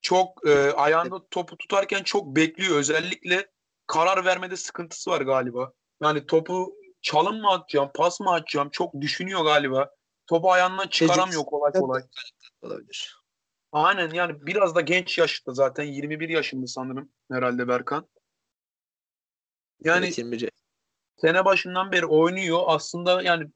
Çok 0.00 0.46
e, 0.48 0.72
ayağında 0.72 1.28
topu 1.30 1.58
tutarken 1.58 2.02
çok 2.02 2.36
bekliyor. 2.36 2.76
Özellikle 2.76 3.50
karar 3.86 4.24
vermede 4.24 4.56
sıkıntısı 4.56 5.10
var 5.10 5.20
galiba. 5.20 5.72
Yani 6.02 6.26
topu 6.26 6.76
çalım 7.02 7.40
mı 7.40 7.50
atacağım, 7.50 7.90
pas 7.94 8.20
mı 8.20 8.32
atacağım 8.32 8.68
çok 8.70 9.00
düşünüyor 9.00 9.44
galiba. 9.44 9.90
Topu 10.26 10.52
ayağından 10.52 10.86
çıkaramıyor 10.86 11.44
kolay 11.44 11.72
kolay. 11.72 12.02
Olabilir. 12.62 13.22
Aynen 13.72 14.10
yani 14.10 14.46
biraz 14.46 14.74
da 14.74 14.80
genç 14.80 15.18
yaşta 15.18 15.52
zaten 15.54 15.84
21 15.84 16.28
yaşında 16.28 16.66
sanırım 16.66 17.10
herhalde 17.30 17.68
Berkan. 17.68 18.08
Yani 19.84 20.06
Evet, 20.06 20.18
20. 20.18 20.38
sene 21.16 21.44
başından 21.44 21.92
beri 21.92 22.06
oynuyor. 22.06 22.62
Aslında 22.66 23.22
yani 23.22 23.48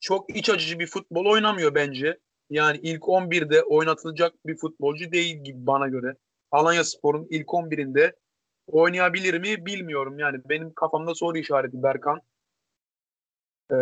çok 0.00 0.36
iç 0.36 0.50
açıcı 0.50 0.78
bir 0.78 0.86
futbol 0.86 1.26
oynamıyor 1.26 1.74
bence. 1.74 2.18
Yani 2.50 2.78
ilk 2.82 3.02
11'de 3.02 3.62
oynatılacak 3.62 4.46
bir 4.46 4.56
futbolcu 4.56 5.12
değil 5.12 5.44
gibi 5.44 5.66
bana 5.66 5.88
göre. 5.88 6.16
Alanya 6.50 6.84
Spor'un 6.84 7.26
ilk 7.30 7.46
11'inde 7.46 8.16
oynayabilir 8.68 9.38
mi 9.38 9.66
bilmiyorum. 9.66 10.18
Yani 10.18 10.40
benim 10.48 10.72
kafamda 10.74 11.14
soru 11.14 11.38
işareti 11.38 11.82
Berkan. 11.82 12.20
Ee, 13.70 13.74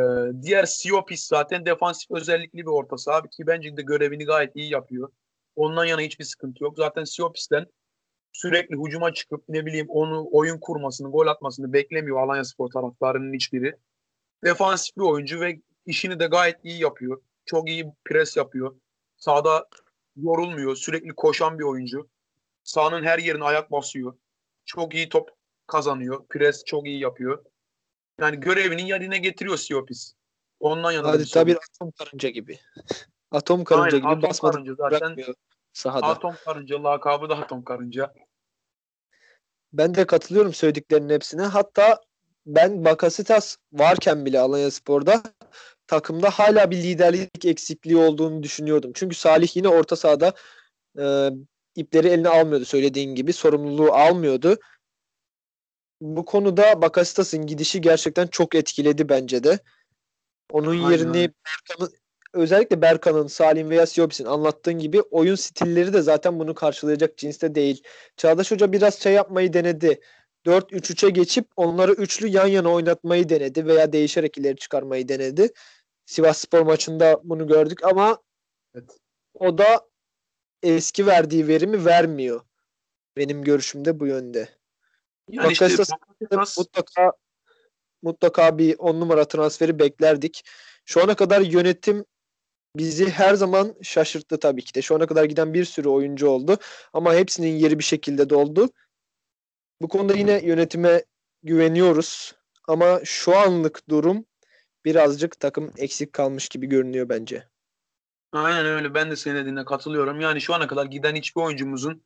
diğer 0.42 0.64
Siopis 0.64 1.26
zaten 1.26 1.66
defansif 1.66 2.10
özellikli 2.10 2.58
bir 2.58 2.70
orta 2.70 2.98
saha 2.98 3.22
ki 3.22 3.46
bence 3.46 3.76
de 3.76 3.82
görevini 3.82 4.24
gayet 4.24 4.56
iyi 4.56 4.72
yapıyor. 4.72 5.12
Ondan 5.56 5.84
yana 5.84 6.00
hiçbir 6.00 6.24
sıkıntı 6.24 6.64
yok. 6.64 6.74
Zaten 6.76 7.04
Siopis'ten 7.04 7.66
sürekli 8.32 8.76
hücuma 8.76 9.14
çıkıp 9.14 9.44
ne 9.48 9.66
bileyim 9.66 9.86
onu 9.88 10.28
oyun 10.32 10.58
kurmasını, 10.60 11.10
gol 11.10 11.26
atmasını 11.26 11.72
beklemiyor 11.72 12.22
Alanya 12.22 12.44
Spor 12.44 12.70
taraftarının 12.70 13.34
hiçbiri. 13.34 13.76
Defansif 14.44 14.96
bir 14.96 15.02
oyuncu 15.02 15.40
ve 15.40 15.60
işini 15.86 16.20
de 16.20 16.26
gayet 16.26 16.64
iyi 16.64 16.82
yapıyor. 16.82 17.22
Çok 17.46 17.68
iyi 17.68 17.86
pres 18.04 18.36
yapıyor. 18.36 18.76
Sağda 19.16 19.68
yorulmuyor. 20.16 20.76
Sürekli 20.76 21.14
koşan 21.14 21.58
bir 21.58 21.64
oyuncu. 21.64 22.08
Sahanın 22.64 23.02
her 23.02 23.18
yerine 23.18 23.44
ayak 23.44 23.72
basıyor. 23.72 24.14
Çok 24.66 24.94
iyi 24.94 25.08
top 25.08 25.30
kazanıyor. 25.66 26.26
Pres 26.28 26.64
çok 26.64 26.86
iyi 26.86 27.00
yapıyor. 27.00 27.44
Yani 28.20 28.40
görevini 28.40 28.88
yerine 28.88 29.18
getiriyor 29.18 29.56
Siopis. 29.56 30.14
Ondan 30.60 30.92
yana 30.92 31.08
Adeta 31.08 31.46
bir 31.46 31.56
atom 31.56 31.90
karınca 31.90 32.28
gibi. 32.28 32.58
Atom 33.30 33.64
karınca 33.64 33.96
Aynen, 33.96 34.16
gibi 34.16 34.26
atom 34.26 34.50
karınca 34.50 34.74
zaten 34.74 35.00
bırakmıyor 35.00 35.34
sahada. 35.72 36.06
Atom 36.06 36.34
karınca 36.44 36.84
lakabı 36.84 37.28
da 37.28 37.36
atom 37.36 37.64
karınca. 37.64 38.14
Ben 39.72 39.94
de 39.94 40.06
katılıyorum 40.06 40.52
söylediklerinin 40.52 41.14
hepsine. 41.14 41.42
Hatta 41.42 42.00
ben 42.46 42.84
Bakasitas 42.84 43.56
varken 43.72 44.26
bile 44.26 44.40
Alanya 44.40 44.70
Spor'da 44.70 45.22
takımda 45.86 46.30
hala 46.30 46.70
bir 46.70 46.76
liderlik 46.76 47.44
eksikliği 47.44 47.96
olduğunu 47.96 48.42
düşünüyordum. 48.42 48.92
Çünkü 48.94 49.16
Salih 49.16 49.56
yine 49.56 49.68
orta 49.68 49.96
sahada 49.96 50.32
e, 50.98 51.30
ipleri 51.76 52.08
eline 52.08 52.28
almıyordu 52.28 52.64
söylediğin 52.64 53.14
gibi. 53.14 53.32
Sorumluluğu 53.32 53.92
almıyordu. 53.92 54.58
Bu 56.00 56.24
konuda 56.24 56.82
Bakasitas'ın 56.82 57.46
gidişi 57.46 57.80
gerçekten 57.80 58.26
çok 58.26 58.54
etkiledi 58.54 59.08
bence 59.08 59.44
de. 59.44 59.58
Onun 60.52 60.70
Aynen 60.70 60.90
yerini. 60.90 61.30
Berkan'ın 61.46 61.92
özellikle 62.34 62.82
Berkan'ın, 62.82 63.26
Salim 63.26 63.70
veya 63.70 63.86
Siyopis'in 63.86 64.24
anlattığın 64.24 64.78
gibi 64.78 65.00
oyun 65.00 65.34
stilleri 65.34 65.92
de 65.92 66.02
zaten 66.02 66.38
bunu 66.38 66.54
karşılayacak 66.54 67.18
cinste 67.18 67.54
değil. 67.54 67.82
Çağdaş 68.16 68.50
Hoca 68.50 68.72
biraz 68.72 69.02
şey 69.02 69.12
yapmayı 69.12 69.52
denedi. 69.52 70.00
4-3-3'e 70.46 71.10
geçip 71.10 71.46
onları 71.56 71.92
üçlü 71.92 72.28
yan 72.28 72.46
yana 72.46 72.72
oynatmayı 72.72 73.28
denedi 73.28 73.66
veya 73.66 73.92
değişerek 73.92 74.38
ileri 74.38 74.56
çıkarmayı 74.56 75.08
denedi. 75.08 75.52
Sivas 76.06 76.38
Spor 76.38 76.62
maçında 76.62 77.20
bunu 77.24 77.46
gördük 77.46 77.84
ama 77.84 78.18
Evet. 78.74 78.98
o 79.34 79.58
da 79.58 79.88
eski 80.62 81.06
verdiği 81.06 81.48
verimi 81.48 81.84
vermiyor. 81.84 82.40
Benim 83.16 83.44
görüşümde 83.44 84.00
bu 84.00 84.06
yönde. 84.06 84.48
Yani 85.30 85.52
işte 85.52 85.64
Bakasetas- 85.64 85.90
Bakasetas 86.20 86.58
Mutlaka 86.58 87.12
mutlaka 88.02 88.58
bir 88.58 88.78
on 88.78 89.00
numara 89.00 89.24
transferi 89.24 89.78
beklerdik. 89.78 90.44
Şu 90.84 91.02
ana 91.02 91.16
kadar 91.16 91.40
yönetim 91.40 92.04
bizi 92.76 93.10
her 93.10 93.34
zaman 93.34 93.74
şaşırttı 93.82 94.38
tabii 94.38 94.64
ki 94.64 94.74
de. 94.74 94.82
Şu 94.82 94.94
ana 94.94 95.06
kadar 95.06 95.24
giden 95.24 95.54
bir 95.54 95.64
sürü 95.64 95.88
oyuncu 95.88 96.28
oldu 96.28 96.58
ama 96.92 97.14
hepsinin 97.14 97.56
yeri 97.56 97.78
bir 97.78 97.84
şekilde 97.84 98.30
doldu. 98.30 98.68
Bu 99.82 99.88
konuda 99.88 100.14
yine 100.14 100.40
yönetime 100.44 101.04
güveniyoruz 101.42 102.34
ama 102.68 103.00
şu 103.04 103.36
anlık 103.36 103.88
durum 103.88 104.24
birazcık 104.84 105.40
takım 105.40 105.72
eksik 105.76 106.12
kalmış 106.12 106.48
gibi 106.48 106.66
görünüyor 106.66 107.08
bence. 107.08 107.48
Aynen 108.36 108.66
öyle. 108.66 108.94
Ben 108.94 109.10
de 109.10 109.16
senin 109.16 109.36
dediğine 109.36 109.64
katılıyorum. 109.64 110.20
Yani 110.20 110.40
şu 110.40 110.54
ana 110.54 110.66
kadar 110.66 110.86
giden 110.86 111.14
hiçbir 111.14 111.40
oyuncumuzun 111.40 112.02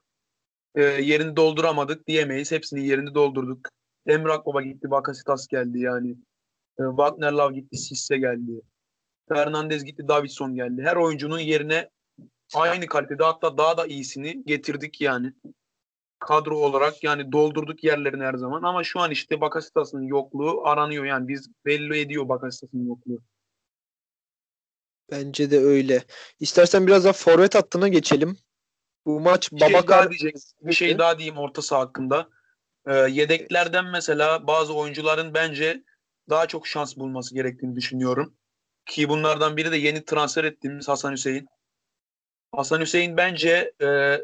e, 0.74 0.82
yerini 0.82 1.36
dolduramadık 1.36 2.06
diyemeyiz. 2.06 2.52
Hepsinin 2.52 2.80
yerini 2.80 3.14
doldurduk. 3.14 3.68
Emre 4.06 4.32
Akbaba 4.32 4.62
gitti, 4.62 4.90
Bakasitas 4.90 5.46
geldi 5.46 5.80
yani. 5.80 6.10
E, 6.78 6.82
Wagner 6.88 7.32
Love 7.32 7.54
gitti, 7.54 7.76
Sisse 7.76 8.18
geldi. 8.18 8.62
Fernandez 9.28 9.84
gitti, 9.84 10.08
Davidson 10.08 10.54
geldi. 10.54 10.82
Her 10.82 10.96
oyuncunun 10.96 11.38
yerine 11.38 11.90
aynı 12.54 12.86
kalitede 12.86 13.24
hatta 13.24 13.58
daha 13.58 13.76
da 13.76 13.86
iyisini 13.86 14.44
getirdik 14.46 15.00
yani. 15.00 15.32
Kadro 16.18 16.58
olarak 16.58 17.04
yani 17.04 17.32
doldurduk 17.32 17.84
yerlerini 17.84 18.24
her 18.24 18.34
zaman 18.34 18.62
ama 18.62 18.84
şu 18.84 19.00
an 19.00 19.10
işte 19.10 19.40
Bakasitas'ın 19.40 20.02
yokluğu 20.02 20.66
aranıyor 20.66 21.04
yani 21.04 21.28
biz 21.28 21.50
belli 21.64 21.98
ediyor 21.98 22.28
Bakasitas'ın 22.28 22.86
yokluğu. 22.86 23.18
Bence 25.10 25.50
de 25.50 25.58
öyle. 25.58 26.04
İstersen 26.40 26.86
biraz 26.86 27.04
daha 27.04 27.12
forvet 27.12 27.54
hattına 27.54 27.88
geçelim. 27.88 28.38
Bu 29.06 29.20
maç 29.20 29.52
Bir 29.52 29.58
şey 29.58 29.72
Babakar 29.72 29.98
daha 29.98 30.10
diyecek, 30.10 30.36
bir 30.60 30.72
şey 30.72 30.98
daha 30.98 31.18
diyeyim 31.18 31.38
orta 31.38 31.62
saha 31.62 31.80
hakkında. 31.80 32.28
Ee, 32.86 32.94
yedeklerden 32.94 33.84
mesela 33.84 34.46
bazı 34.46 34.74
oyuncuların 34.74 35.34
bence 35.34 35.84
daha 36.30 36.46
çok 36.46 36.66
şans 36.66 36.96
bulması 36.96 37.34
gerektiğini 37.34 37.76
düşünüyorum. 37.76 38.34
Ki 38.86 39.08
bunlardan 39.08 39.56
biri 39.56 39.72
de 39.72 39.76
yeni 39.76 40.04
transfer 40.04 40.44
ettiğimiz 40.44 40.88
Hasan 40.88 41.12
Hüseyin. 41.12 41.48
Hasan 42.52 42.80
Hüseyin 42.80 43.16
bence 43.16 43.72
e, 43.82 44.18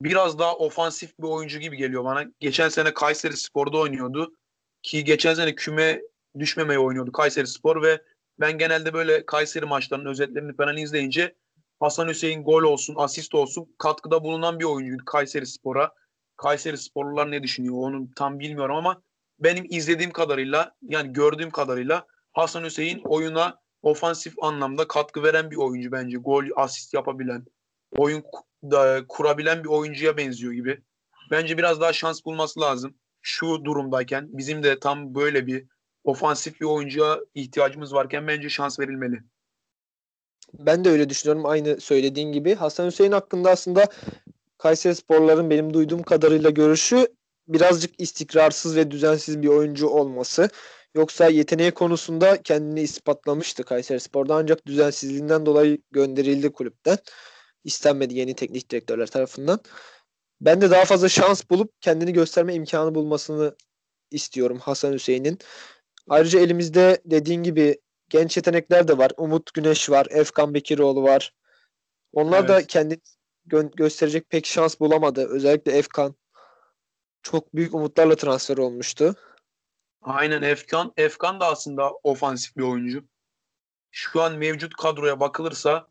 biraz 0.00 0.38
daha 0.38 0.56
ofansif 0.56 1.18
bir 1.18 1.28
oyuncu 1.28 1.58
gibi 1.58 1.76
geliyor 1.76 2.04
bana. 2.04 2.24
Geçen 2.40 2.68
sene 2.68 2.94
Kayseri 2.94 3.36
Spor'da 3.36 3.78
oynuyordu. 3.78 4.34
Ki 4.82 5.04
geçen 5.04 5.34
sene 5.34 5.54
küme 5.54 6.02
düşmemeye 6.38 6.78
oynuyordu 6.78 7.12
Kayseri 7.12 7.46
Spor 7.46 7.82
ve 7.82 8.02
ben 8.40 8.58
genelde 8.58 8.92
böyle 8.94 9.26
Kayseri 9.26 9.66
maçlarının 9.66 10.10
özetlerini 10.10 10.56
falan 10.56 10.76
izleyince 10.76 11.34
Hasan 11.80 12.08
Hüseyin 12.08 12.44
gol 12.44 12.62
olsun, 12.62 12.94
asist 12.98 13.34
olsun 13.34 13.74
katkıda 13.78 14.24
bulunan 14.24 14.60
bir 14.60 14.64
oyuncuydu 14.64 15.04
Kayseri 15.04 15.46
Spor'a. 15.46 15.94
Kayseri 16.36 16.78
Sporlular 16.78 17.30
ne 17.30 17.42
düşünüyor 17.42 17.74
onu 17.78 18.08
tam 18.16 18.38
bilmiyorum 18.38 18.76
ama 18.76 19.02
benim 19.38 19.66
izlediğim 19.70 20.12
kadarıyla 20.12 20.74
yani 20.82 21.12
gördüğüm 21.12 21.50
kadarıyla 21.50 22.06
Hasan 22.32 22.64
Hüseyin 22.64 23.00
oyuna 23.04 23.60
ofansif 23.82 24.34
anlamda 24.42 24.88
katkı 24.88 25.22
veren 25.22 25.50
bir 25.50 25.56
oyuncu 25.56 25.92
bence. 25.92 26.16
Gol, 26.16 26.44
asist 26.56 26.94
yapabilen, 26.94 27.44
oyun 27.96 28.22
da, 28.62 29.04
kurabilen 29.08 29.64
bir 29.64 29.68
oyuncuya 29.68 30.16
benziyor 30.16 30.52
gibi. 30.52 30.82
Bence 31.30 31.58
biraz 31.58 31.80
daha 31.80 31.92
şans 31.92 32.24
bulması 32.24 32.60
lazım. 32.60 32.94
Şu 33.22 33.64
durumdayken 33.64 34.28
bizim 34.32 34.62
de 34.62 34.80
tam 34.80 35.14
böyle 35.14 35.46
bir 35.46 35.66
ofansif 36.04 36.60
bir 36.60 36.66
oyuncuya 36.66 37.20
ihtiyacımız 37.34 37.94
varken 37.94 38.28
bence 38.28 38.48
şans 38.48 38.80
verilmeli. 38.80 39.20
Ben 40.54 40.84
de 40.84 40.90
öyle 40.90 41.08
düşünüyorum. 41.08 41.46
Aynı 41.46 41.80
söylediğin 41.80 42.32
gibi. 42.32 42.54
Hasan 42.54 42.86
Hüseyin 42.86 43.12
hakkında 43.12 43.50
aslında 43.50 43.86
Kayseri 44.58 44.94
Sporların 44.94 45.50
benim 45.50 45.74
duyduğum 45.74 46.02
kadarıyla 46.02 46.50
görüşü 46.50 47.08
birazcık 47.48 48.00
istikrarsız 48.00 48.76
ve 48.76 48.90
düzensiz 48.90 49.42
bir 49.42 49.48
oyuncu 49.48 49.88
olması. 49.88 50.48
Yoksa 50.94 51.28
yeteneği 51.28 51.70
konusunda 51.70 52.42
kendini 52.42 52.80
ispatlamıştı 52.80 53.64
Kayseri 53.64 54.00
Spor'da 54.00 54.34
ancak 54.34 54.66
düzensizliğinden 54.66 55.46
dolayı 55.46 55.78
gönderildi 55.90 56.52
kulüpten. 56.52 56.98
İstenmedi 57.64 58.14
yeni 58.14 58.34
teknik 58.34 58.70
direktörler 58.70 59.06
tarafından. 59.06 59.60
Ben 60.40 60.60
de 60.60 60.70
daha 60.70 60.84
fazla 60.84 61.08
şans 61.08 61.50
bulup 61.50 61.82
kendini 61.82 62.12
gösterme 62.12 62.54
imkanı 62.54 62.94
bulmasını 62.94 63.56
istiyorum 64.10 64.58
Hasan 64.58 64.92
Hüseyin'in. 64.92 65.38
Ayrıca 66.08 66.40
elimizde 66.40 67.02
dediğin 67.04 67.42
gibi 67.42 67.80
genç 68.08 68.36
yetenekler 68.36 68.88
de 68.88 68.98
var. 68.98 69.12
Umut 69.16 69.54
Güneş 69.54 69.90
var, 69.90 70.06
Efkan 70.10 70.54
Bekiroğlu 70.54 71.02
var. 71.02 71.34
Onlar 72.12 72.48
da 72.48 72.54
Evet. 72.54 72.66
kendini 72.66 73.00
gö- 73.48 73.76
gösterecek 73.76 74.30
pek 74.30 74.46
şans 74.46 74.80
bulamadı. 74.80 75.28
Özellikle 75.28 75.72
Efkan 75.72 76.14
çok 77.22 77.54
büyük 77.54 77.74
umutlarla 77.74 78.16
transfer 78.16 78.58
olmuştu. 78.58 79.14
Aynen 80.02 80.42
Efkan. 80.42 80.92
Efkan 80.96 81.40
da 81.40 81.46
aslında 81.46 81.90
ofansif 82.02 82.56
bir 82.56 82.62
oyuncu. 82.62 83.04
Şu 83.90 84.22
an 84.22 84.34
mevcut 84.38 84.74
kadroya 84.76 85.20
bakılırsa 85.20 85.88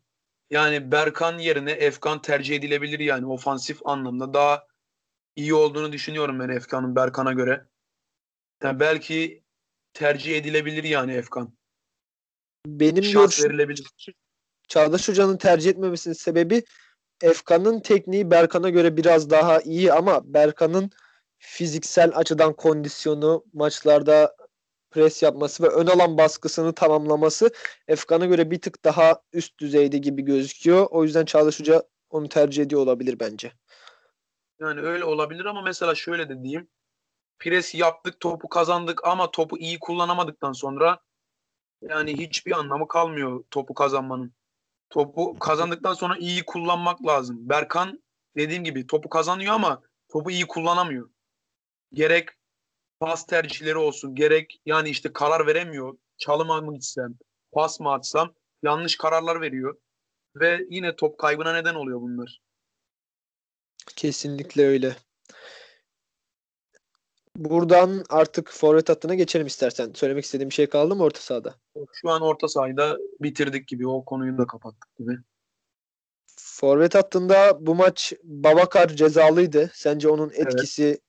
yani 0.50 0.92
Berkan 0.92 1.38
yerine 1.38 1.70
Efkan 1.72 2.22
tercih 2.22 2.56
edilebilir 2.56 3.00
yani 3.00 3.26
ofansif 3.26 3.86
anlamda 3.86 4.34
daha 4.34 4.66
iyi 5.36 5.54
olduğunu 5.54 5.92
düşünüyorum 5.92 6.40
ben 6.40 6.48
Efkan'ın 6.48 6.96
Berkan'a 6.96 7.32
göre. 7.32 7.66
Yani 8.62 8.80
belki 8.80 9.42
tercih 9.92 10.36
edilebilir 10.36 10.84
yani 10.84 11.12
Efkan. 11.12 11.52
Benim 12.66 13.04
Şans 13.04 13.14
görüşüm 13.14 13.50
verilebilir. 13.50 13.86
Çağdaş 14.68 15.08
Hoca'nın 15.08 15.36
tercih 15.36 15.70
etmemesinin 15.70 16.14
sebebi 16.14 16.62
Efkan'ın 17.22 17.80
tekniği 17.80 18.30
Berkan'a 18.30 18.70
göre 18.70 18.96
biraz 18.96 19.30
daha 19.30 19.60
iyi 19.60 19.92
ama 19.92 20.34
Berkan'ın 20.34 20.90
fiziksel 21.38 22.12
açıdan 22.14 22.52
kondisyonu, 22.52 23.44
maçlarda 23.52 24.36
pres 24.90 25.22
yapması 25.22 25.62
ve 25.62 25.68
ön 25.68 25.86
alan 25.86 26.18
baskısını 26.18 26.74
tamamlaması 26.74 27.50
Efkan'a 27.88 28.26
göre 28.26 28.50
bir 28.50 28.60
tık 28.60 28.84
daha 28.84 29.22
üst 29.32 29.58
düzeyde 29.58 29.98
gibi 29.98 30.22
gözüküyor. 30.22 30.86
O 30.90 31.04
yüzden 31.04 31.24
Çağdaş 31.24 31.60
Hoca 31.60 31.82
onu 32.10 32.28
tercih 32.28 32.62
ediyor 32.62 32.80
olabilir 32.80 33.20
bence. 33.20 33.52
Yani 34.60 34.80
öyle 34.80 35.04
olabilir 35.04 35.44
ama 35.44 35.62
mesela 35.62 35.94
şöyle 35.94 36.28
de 36.28 36.42
diyeyim. 36.42 36.68
Pres 37.40 37.74
yaptık, 37.74 38.20
topu 38.20 38.48
kazandık 38.48 39.04
ama 39.04 39.30
topu 39.30 39.58
iyi 39.58 39.78
kullanamadıktan 39.78 40.52
sonra 40.52 41.00
yani 41.82 42.18
hiçbir 42.18 42.52
anlamı 42.52 42.88
kalmıyor 42.88 43.44
topu 43.50 43.74
kazanmanın. 43.74 44.34
Topu 44.90 45.38
kazandıktan 45.38 45.94
sonra 45.94 46.16
iyi 46.16 46.44
kullanmak 46.44 47.06
lazım. 47.06 47.48
Berkan 47.48 48.02
dediğim 48.36 48.64
gibi 48.64 48.86
topu 48.86 49.08
kazanıyor 49.08 49.54
ama 49.54 49.82
topu 50.08 50.30
iyi 50.30 50.46
kullanamıyor. 50.46 51.10
Gerek 51.92 52.28
pas 53.00 53.26
tercihleri 53.26 53.76
olsun, 53.76 54.14
gerek 54.14 54.60
yani 54.66 54.88
işte 54.88 55.12
karar 55.12 55.46
veremiyor. 55.46 55.98
Çalıma 56.18 56.60
mı 56.60 56.74
gitsem, 56.74 57.14
pas 57.52 57.80
mı 57.80 57.92
atsam 57.92 58.34
yanlış 58.62 58.96
kararlar 58.96 59.40
veriyor. 59.40 59.78
Ve 60.36 60.66
yine 60.70 60.96
top 60.96 61.18
kaybına 61.18 61.52
neden 61.52 61.74
oluyor 61.74 62.00
bunlar. 62.00 62.40
Kesinlikle 63.96 64.66
öyle. 64.66 64.96
Buradan 67.36 68.04
artık 68.08 68.50
forvet 68.50 68.88
hattına 68.88 69.14
geçelim 69.14 69.46
istersen. 69.46 69.92
Söylemek 69.94 70.24
istediğim 70.24 70.50
bir 70.50 70.54
şey 70.54 70.66
kaldı 70.66 70.96
mı 70.96 71.02
orta 71.02 71.20
sahada? 71.20 71.54
Şu 71.92 72.10
an 72.10 72.22
orta 72.22 72.48
sahada 72.48 72.98
bitirdik 73.20 73.68
gibi. 73.68 73.88
O 73.88 74.04
konuyu 74.04 74.38
da 74.38 74.46
kapattık 74.46 74.96
gibi. 74.98 75.18
Forvet 76.36 76.94
hattında 76.94 77.66
bu 77.66 77.74
maç 77.74 78.12
Babakar 78.22 78.88
cezalıydı. 78.88 79.70
Sence 79.74 80.08
onun 80.08 80.30
etkisi 80.30 81.00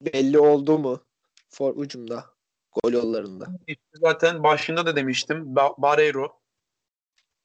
belli 0.00 0.38
oldu 0.38 0.78
mu? 0.78 1.00
For 1.48 1.72
ucumda, 1.76 2.24
gol 2.72 2.92
yollarında. 2.92 3.46
Zaten 3.94 4.42
başında 4.42 4.86
da 4.86 4.96
demiştim. 4.96 5.36
Ba- 5.36 5.82
Barreiro 5.82 6.40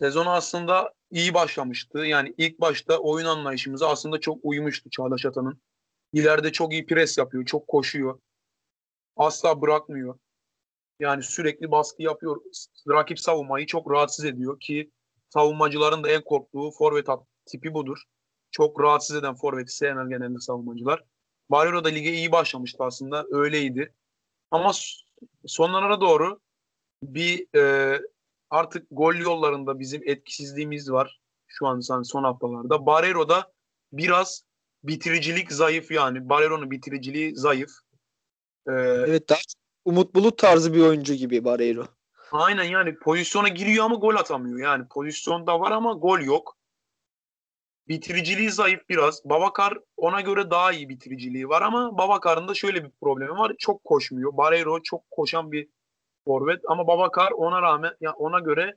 sezonu 0.01 0.29
aslında 0.29 0.93
iyi 1.11 1.33
başlamıştı. 1.33 1.99
Yani 1.99 2.33
ilk 2.37 2.61
başta 2.61 2.97
oyun 2.97 3.25
anlayışımıza 3.25 3.89
aslında 3.89 4.19
çok 4.19 4.37
uymuştu 4.43 4.89
Çağdaş 4.89 5.25
Atan'ın. 5.25 5.61
İleride 6.13 6.51
çok 6.51 6.73
iyi 6.73 6.85
pres 6.85 7.17
yapıyor, 7.17 7.45
çok 7.45 7.67
koşuyor. 7.67 8.19
Asla 9.15 9.61
bırakmıyor. 9.61 10.19
Yani 10.99 11.23
sürekli 11.23 11.71
baskı 11.71 12.03
yapıyor. 12.03 12.41
Rakip 12.89 13.19
savunmayı 13.19 13.65
çok 13.65 13.91
rahatsız 13.91 14.25
ediyor 14.25 14.59
ki 14.59 14.91
savunmacıların 15.29 16.03
da 16.03 16.09
en 16.09 16.23
korktuğu 16.23 16.71
forvet 16.71 17.07
tipi 17.45 17.73
budur. 17.73 18.03
Çok 18.51 18.81
rahatsız 18.81 19.15
eden 19.15 19.35
forveti 19.35 19.71
sevmez 19.75 20.09
genelde 20.09 20.39
savunmacılar. 20.39 21.03
Barreiro 21.49 21.83
da 21.83 21.89
lige 21.89 22.13
iyi 22.13 22.31
başlamıştı 22.31 22.83
aslında. 22.83 23.25
Öyleydi. 23.31 23.93
Ama 24.51 24.71
sonlara 25.45 26.01
doğru 26.01 26.39
bir 27.03 27.57
e, 27.57 28.01
artık 28.49 28.87
gol 28.91 29.15
yollarında 29.15 29.79
bizim 29.79 30.01
etkisizliğimiz 30.05 30.91
var. 30.91 31.19
Şu 31.47 31.67
an 31.67 32.01
son 32.01 32.23
haftalarda. 32.23 32.85
Barreiro'da 32.85 33.51
biraz 33.91 34.43
bitiricilik 34.87 35.51
zayıf 35.51 35.91
yani. 35.91 36.29
Barreiro'nun 36.29 36.71
bitiriciliği 36.71 37.35
zayıf. 37.35 37.71
E, 38.67 38.71
Evet 38.71 39.29
daha 39.29 39.39
Umut 39.85 40.15
Bulut 40.15 40.37
tarzı 40.37 40.73
bir 40.73 40.81
oyuncu 40.81 41.13
gibi 41.13 41.45
Barreiro. 41.45 41.87
Aynen 42.31 42.63
yani 42.63 42.95
pozisyona 42.99 43.47
giriyor 43.47 43.85
ama 43.85 43.95
gol 43.95 44.15
atamıyor. 44.15 44.59
Yani 44.59 44.87
pozisyonda 44.87 45.59
var 45.59 45.71
ama 45.71 45.93
gol 45.93 46.19
yok. 46.19 46.57
Bitiriciliği 47.87 48.51
zayıf 48.51 48.89
biraz. 48.89 49.25
Babakar 49.25 49.77
ona 49.97 50.21
göre 50.21 50.51
daha 50.51 50.71
iyi 50.71 50.89
bitiriciliği 50.89 51.49
var 51.49 51.61
ama 51.61 51.97
Babakar'ın 51.97 52.47
da 52.47 52.53
şöyle 52.53 52.83
bir 52.83 52.91
problemi 53.01 53.31
var. 53.31 53.55
Çok 53.59 53.83
koşmuyor. 53.83 54.37
Barreiro 54.37 54.83
çok 54.83 55.11
koşan 55.11 55.51
bir 55.51 55.69
forvet 56.25 56.61
ama 56.67 56.87
Babakar 56.87 57.31
ona 57.31 57.61
rağmen 57.61 57.93
ya 58.01 58.13
ona 58.13 58.39
göre 58.39 58.75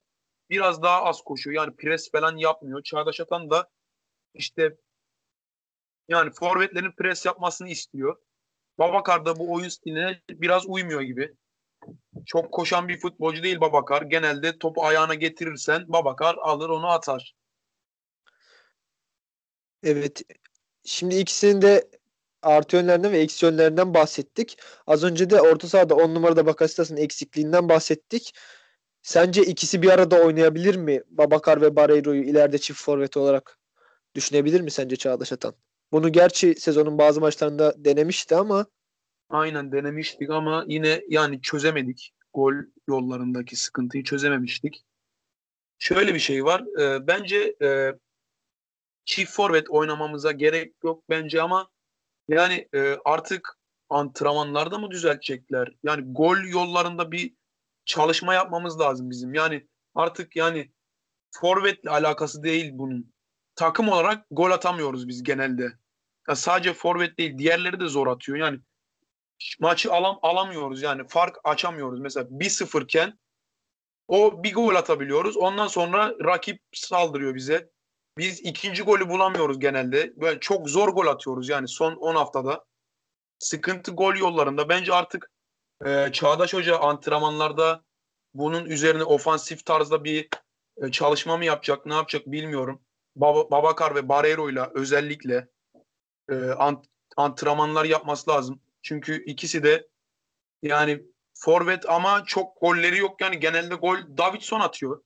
biraz 0.50 0.82
daha 0.82 1.02
az 1.02 1.22
koşuyor. 1.22 1.56
Yani 1.56 1.76
pres 1.76 2.10
falan 2.10 2.36
yapmıyor. 2.36 2.82
Çağdaş 2.82 3.20
Atan 3.20 3.50
da 3.50 3.68
işte 4.34 4.76
yani 6.10 6.30
forvetlerin 6.30 6.92
pres 6.92 7.26
yapmasını 7.26 7.68
istiyor. 7.68 8.16
Babakar 8.78 9.26
da 9.26 9.38
bu 9.38 9.52
oyun 9.52 9.68
stiline 9.68 10.20
biraz 10.30 10.66
uymuyor 10.66 11.00
gibi 11.00 11.34
çok 12.26 12.52
koşan 12.52 12.88
bir 12.88 13.00
futbolcu 13.00 13.42
değil 13.42 13.60
Babakar. 13.60 14.02
Genelde 14.02 14.58
topu 14.58 14.84
ayağına 14.84 15.14
getirirsen 15.14 15.84
Babakar 15.88 16.36
alır 16.40 16.68
onu 16.68 16.86
atar. 16.86 17.34
Evet. 19.82 20.22
Şimdi 20.84 21.16
ikisinin 21.16 21.62
de 21.62 21.90
artı 22.42 22.76
yönlerinden 22.76 23.12
ve 23.12 23.18
eksi 23.18 23.46
yönlerinden 23.46 23.94
bahsettik. 23.94 24.58
Az 24.86 25.04
önce 25.04 25.30
de 25.30 25.40
orta 25.40 25.68
sahada 25.68 25.94
10 25.94 26.14
numarada 26.14 26.46
Bakasitas'ın 26.46 26.96
eksikliğinden 26.96 27.68
bahsettik. 27.68 28.34
Sence 29.02 29.42
ikisi 29.42 29.82
bir 29.82 29.90
arada 29.90 30.22
oynayabilir 30.22 30.76
mi? 30.76 31.02
Babakar 31.06 31.60
ve 31.60 31.76
Barreiro'yu 31.76 32.22
ileride 32.22 32.58
çift 32.58 32.82
forvet 32.82 33.16
olarak 33.16 33.58
düşünebilir 34.14 34.60
mi 34.60 34.70
sence 34.70 34.96
Çağdaş 34.96 35.32
Atan? 35.32 35.54
Bunu 35.92 36.12
gerçi 36.12 36.54
sezonun 36.54 36.98
bazı 36.98 37.20
maçlarında 37.20 37.84
denemişti 37.84 38.36
ama 38.36 38.66
Aynen 39.30 39.72
denemiştik 39.72 40.30
ama 40.30 40.64
yine 40.68 41.02
yani 41.08 41.42
çözemedik. 41.42 42.12
Gol 42.34 42.54
yollarındaki 42.88 43.56
sıkıntıyı 43.56 44.04
çözememiştik. 44.04 44.84
Şöyle 45.78 46.14
bir 46.14 46.18
şey 46.18 46.44
var. 46.44 46.80
E, 46.80 47.06
bence 47.06 47.56
e, 47.62 47.94
çift 49.04 49.32
forvet 49.32 49.70
oynamamıza 49.70 50.32
gerek 50.32 50.74
yok 50.84 51.04
bence 51.08 51.42
ama 51.42 51.70
yani 52.28 52.68
e, 52.74 52.96
artık 53.04 53.58
antrenmanlarda 53.88 54.78
mı 54.78 54.90
düzeltecekler? 54.90 55.74
Yani 55.82 56.12
gol 56.12 56.38
yollarında 56.38 57.12
bir 57.12 57.34
çalışma 57.84 58.34
yapmamız 58.34 58.80
lazım 58.80 59.10
bizim. 59.10 59.34
Yani 59.34 59.66
artık 59.94 60.36
yani 60.36 60.72
forvetle 61.30 61.90
alakası 61.90 62.42
değil 62.42 62.70
bunun. 62.72 63.12
Takım 63.54 63.88
olarak 63.88 64.26
gol 64.30 64.50
atamıyoruz 64.50 65.08
biz 65.08 65.22
genelde. 65.22 65.72
Ya 66.30 66.36
sadece 66.36 66.72
forvet 66.72 67.18
değil, 67.18 67.38
diğerleri 67.38 67.80
de 67.80 67.86
zor 67.86 68.06
atıyor. 68.06 68.38
Yani 68.38 68.60
maçı 69.60 69.92
alam 69.92 70.18
alamıyoruz 70.22 70.82
yani 70.82 71.08
fark 71.08 71.36
açamıyoruz. 71.44 72.00
Mesela 72.00 72.26
1-0 72.30 72.84
iken 72.84 73.18
o 74.08 74.42
bir 74.42 74.54
gol 74.54 74.74
atabiliyoruz. 74.74 75.36
Ondan 75.36 75.66
sonra 75.66 76.14
rakip 76.24 76.62
saldırıyor 76.72 77.34
bize. 77.34 77.70
Biz 78.18 78.40
ikinci 78.40 78.82
golü 78.82 79.08
bulamıyoruz 79.08 79.58
genelde. 79.58 80.12
Böyle 80.16 80.40
çok 80.40 80.68
zor 80.68 80.88
gol 80.88 81.06
atıyoruz 81.06 81.48
yani 81.48 81.68
son 81.68 81.94
10 81.94 82.14
haftada. 82.14 82.64
Sıkıntı 83.38 83.90
gol 83.90 84.16
yollarında. 84.16 84.68
Bence 84.68 84.92
artık 84.92 85.30
e, 85.86 86.08
Çağdaş 86.12 86.54
Hoca 86.54 86.78
antrenmanlarda 86.78 87.84
bunun 88.34 88.64
üzerine 88.64 89.04
ofansif 89.04 89.66
tarzda 89.66 90.04
bir 90.04 90.28
e, 90.76 90.90
çalışma 90.90 91.36
mı 91.36 91.44
yapacak, 91.44 91.86
ne 91.86 91.94
yapacak 91.94 92.26
bilmiyorum. 92.26 92.82
Baba, 93.16 93.50
Babakar 93.50 93.94
ve 93.94 94.08
Barreiro 94.08 94.50
ile 94.50 94.70
özellikle 94.74 95.48
e, 96.30 96.50
ant, 96.50 96.84
antrenmanlar 97.16 97.84
yapması 97.84 98.30
lazım. 98.30 98.60
Çünkü 98.82 99.24
ikisi 99.24 99.62
de 99.62 99.88
yani 100.62 101.02
forvet 101.34 101.88
ama 101.90 102.24
çok 102.26 102.60
golleri 102.60 102.98
yok 102.98 103.20
yani 103.20 103.40
genelde 103.40 103.74
gol 103.74 103.96
Davidson 104.18 104.60
atıyor. 104.60 105.02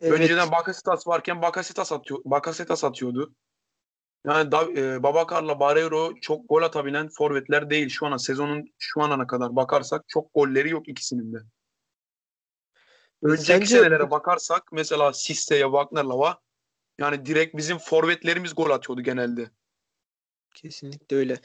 evet, 0.00 0.20
Önceden 0.20 0.50
Bakasetas 0.50 1.06
varken 1.06 1.42
Bakasetas 1.42 1.92
atıyor, 1.92 2.20
Bakasetas 2.24 2.84
atıyordu. 2.84 3.34
Yani 4.26 4.52
da, 4.52 4.72
e, 4.72 5.02
Babakar'la 5.02 5.60
Barreiro 5.60 6.14
çok 6.20 6.48
gol 6.48 6.62
atabilen 6.62 7.08
forvetler 7.08 7.70
değil 7.70 7.88
şu 7.88 8.06
ana 8.06 8.18
sezonun 8.18 8.74
şu 8.78 9.02
anına 9.02 9.26
kadar 9.26 9.56
bakarsak 9.56 10.04
çok 10.08 10.34
golleri 10.34 10.70
yok 10.70 10.88
ikisinin 10.88 11.32
de. 11.32 11.38
Önceki 13.22 13.44
Sence- 13.44 13.66
senelere 13.66 14.10
bakarsak 14.10 14.72
mesela 14.72 15.12
Sisse'ye, 15.12 15.64
Wagner'la 15.64 16.40
yani 16.98 17.26
direkt 17.26 17.56
bizim 17.56 17.78
forvetlerimiz 17.78 18.54
gol 18.54 18.70
atıyordu 18.70 19.02
genelde. 19.02 19.50
Kesinlikle 20.56 21.16
öyle. 21.16 21.36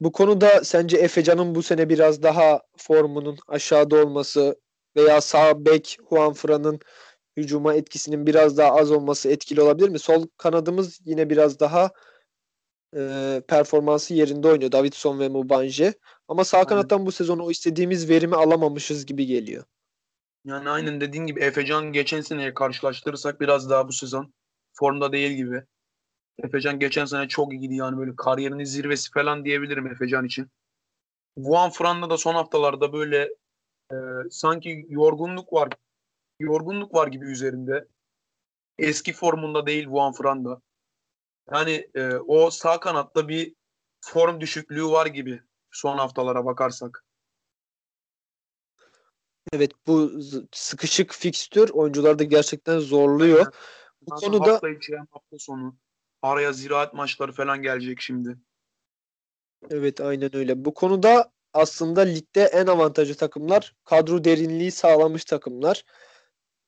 Bu 0.00 0.12
konuda 0.12 0.64
sence 0.64 0.96
Efecan'ın 0.96 1.54
bu 1.54 1.62
sene 1.62 1.88
biraz 1.88 2.22
daha 2.22 2.62
formunun 2.76 3.38
aşağıda 3.48 3.96
olması 3.96 4.60
veya 4.96 5.20
sağ 5.20 5.64
bek 5.64 5.98
Juanfran'ın 6.10 6.80
hücuma 7.36 7.74
etkisinin 7.74 8.26
biraz 8.26 8.58
daha 8.58 8.74
az 8.76 8.90
olması 8.90 9.30
etkili 9.30 9.60
olabilir 9.60 9.88
mi? 9.88 9.98
Sol 9.98 10.26
kanadımız 10.36 11.00
yine 11.04 11.30
biraz 11.30 11.60
daha 11.60 11.90
e, 12.96 13.42
performansı 13.48 14.14
yerinde 14.14 14.48
oynuyor. 14.48 14.72
Davidson 14.72 15.20
ve 15.20 15.28
Mubanje. 15.28 15.94
Ama 16.28 16.44
sağ 16.44 16.66
kanattan 16.66 17.06
bu 17.06 17.12
sezon 17.12 17.38
o 17.38 17.50
istediğimiz 17.50 18.08
verimi 18.08 18.36
alamamışız 18.36 19.06
gibi 19.06 19.26
geliyor. 19.26 19.64
Yani 20.44 20.68
aynen 20.68 21.00
dediğin 21.00 21.26
gibi 21.26 21.40
Efecan 21.40 21.92
geçen 21.92 22.20
seneye 22.20 22.54
karşılaştırırsak 22.54 23.40
biraz 23.40 23.70
daha 23.70 23.88
bu 23.88 23.92
sezon 23.92 24.34
formda 24.72 25.12
değil 25.12 25.32
gibi. 25.32 25.64
Efecan 26.38 26.78
geçen 26.78 27.04
sene 27.04 27.28
çok 27.28 27.52
iyiydi 27.52 27.74
yani 27.74 27.98
böyle 27.98 28.16
kariyerinin 28.16 28.64
zirvesi 28.64 29.10
falan 29.10 29.44
diyebilirim 29.44 29.86
Efecan 29.86 30.24
için. 30.24 30.50
Juan 31.36 31.70
Fran'da 31.70 32.10
da 32.10 32.18
son 32.18 32.34
haftalarda 32.34 32.92
böyle 32.92 33.34
e, 33.92 33.96
sanki 34.30 34.86
yorgunluk 34.88 35.52
var. 35.52 35.68
Yorgunluk 36.40 36.94
var 36.94 37.06
gibi 37.06 37.26
üzerinde. 37.26 37.88
Eski 38.78 39.12
formunda 39.12 39.66
değil 39.66 39.84
Juan 39.84 40.12
Fran'da. 40.12 40.60
Yani 41.52 41.90
e, 41.94 42.14
o 42.14 42.50
sağ 42.50 42.80
kanatta 42.80 43.28
bir 43.28 43.54
form 44.00 44.40
düşüklüğü 44.40 44.86
var 44.86 45.06
gibi 45.06 45.42
son 45.70 45.98
haftalara 45.98 46.44
bakarsak. 46.44 47.04
Evet 49.52 49.72
bu 49.86 50.12
sıkışık 50.52 51.12
fikstür 51.12 51.70
oyuncuları 51.70 52.18
da 52.18 52.24
gerçekten 52.24 52.78
zorluyor. 52.78 53.54
Bu 54.02 54.14
konuda 54.14 54.52
hafta 54.52 54.70
içi 54.70 54.96
hafta 54.96 55.38
sonu 55.38 55.76
araya 56.22 56.52
ziraat 56.52 56.94
maçları 56.94 57.32
falan 57.32 57.62
gelecek 57.62 58.00
şimdi. 58.00 58.36
Evet 59.70 60.00
aynen 60.00 60.36
öyle. 60.36 60.64
Bu 60.64 60.74
konuda 60.74 61.32
aslında 61.52 62.00
ligde 62.00 62.42
en 62.42 62.66
avantajlı 62.66 63.14
takımlar 63.14 63.74
kadro 63.84 64.24
derinliği 64.24 64.70
sağlamış 64.70 65.24
takımlar. 65.24 65.84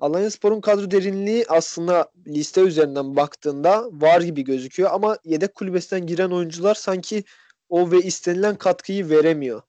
Alanyaspor'un 0.01 0.61
kadro 0.61 0.91
derinliği 0.91 1.45
aslında 1.49 2.11
liste 2.27 2.61
üzerinden 2.61 3.17
baktığında 3.17 3.89
var 3.93 4.21
gibi 4.21 4.45
gözüküyor 4.45 4.91
ama 4.93 5.19
yedek 5.25 5.55
kulübesinden 5.55 6.07
giren 6.07 6.31
oyuncular 6.31 6.75
sanki 6.75 7.25
o 7.69 7.91
ve 7.91 7.99
istenilen 7.99 8.57
katkıyı 8.57 9.11
veremiyor. 9.11 9.63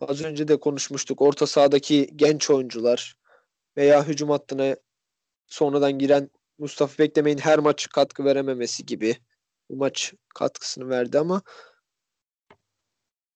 Az 0.00 0.24
önce 0.24 0.48
de 0.48 0.60
konuşmuştuk. 0.60 1.22
Orta 1.22 1.46
sahadaki 1.46 2.10
genç 2.16 2.50
oyuncular 2.50 3.16
veya 3.76 4.08
hücum 4.08 4.30
hattına 4.30 4.76
sonradan 5.46 5.98
giren 5.98 6.30
Mustafa 6.58 6.98
Beklemeyin 6.98 7.38
her 7.38 7.58
maç 7.58 7.88
katkı 7.88 8.24
verememesi 8.24 8.86
gibi. 8.86 9.16
Bu 9.70 9.76
maç 9.76 10.14
katkısını 10.34 10.88
verdi 10.88 11.18
ama 11.18 11.42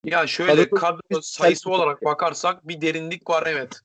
Ya 0.04 0.26
şöyle 0.26 0.62
Kadro- 0.62 1.22
sayısı 1.22 1.70
olarak 1.70 2.04
bakarsak 2.04 2.68
bir 2.68 2.81
derinlik 2.81 3.31
var 3.31 3.44
evet. 3.46 3.81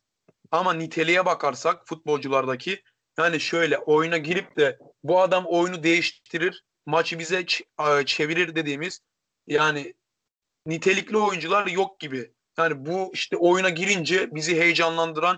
Ama 0.52 0.74
niteliğe 0.74 1.26
bakarsak 1.26 1.88
futbolculardaki 1.88 2.84
yani 3.18 3.40
şöyle 3.40 3.78
oyuna 3.78 4.18
girip 4.18 4.58
de 4.58 4.80
bu 5.04 5.22
adam 5.22 5.46
oyunu 5.46 5.84
değiştirir, 5.84 6.64
maçı 6.86 7.20
bize 7.20 7.46
e, 7.80 8.06
çevirir 8.06 8.56
dediğimiz 8.56 9.02
yani 9.48 9.94
nitelikli 10.66 11.18
oyuncular 11.18 11.68
yok 11.68 12.00
gibi. 12.00 12.34
Yani 12.58 12.86
bu 12.86 13.12
işte 13.14 13.38
oyuna 13.38 13.70
girince 13.70 14.36
bizi 14.36 14.60
heyecanlandıran 14.60 15.38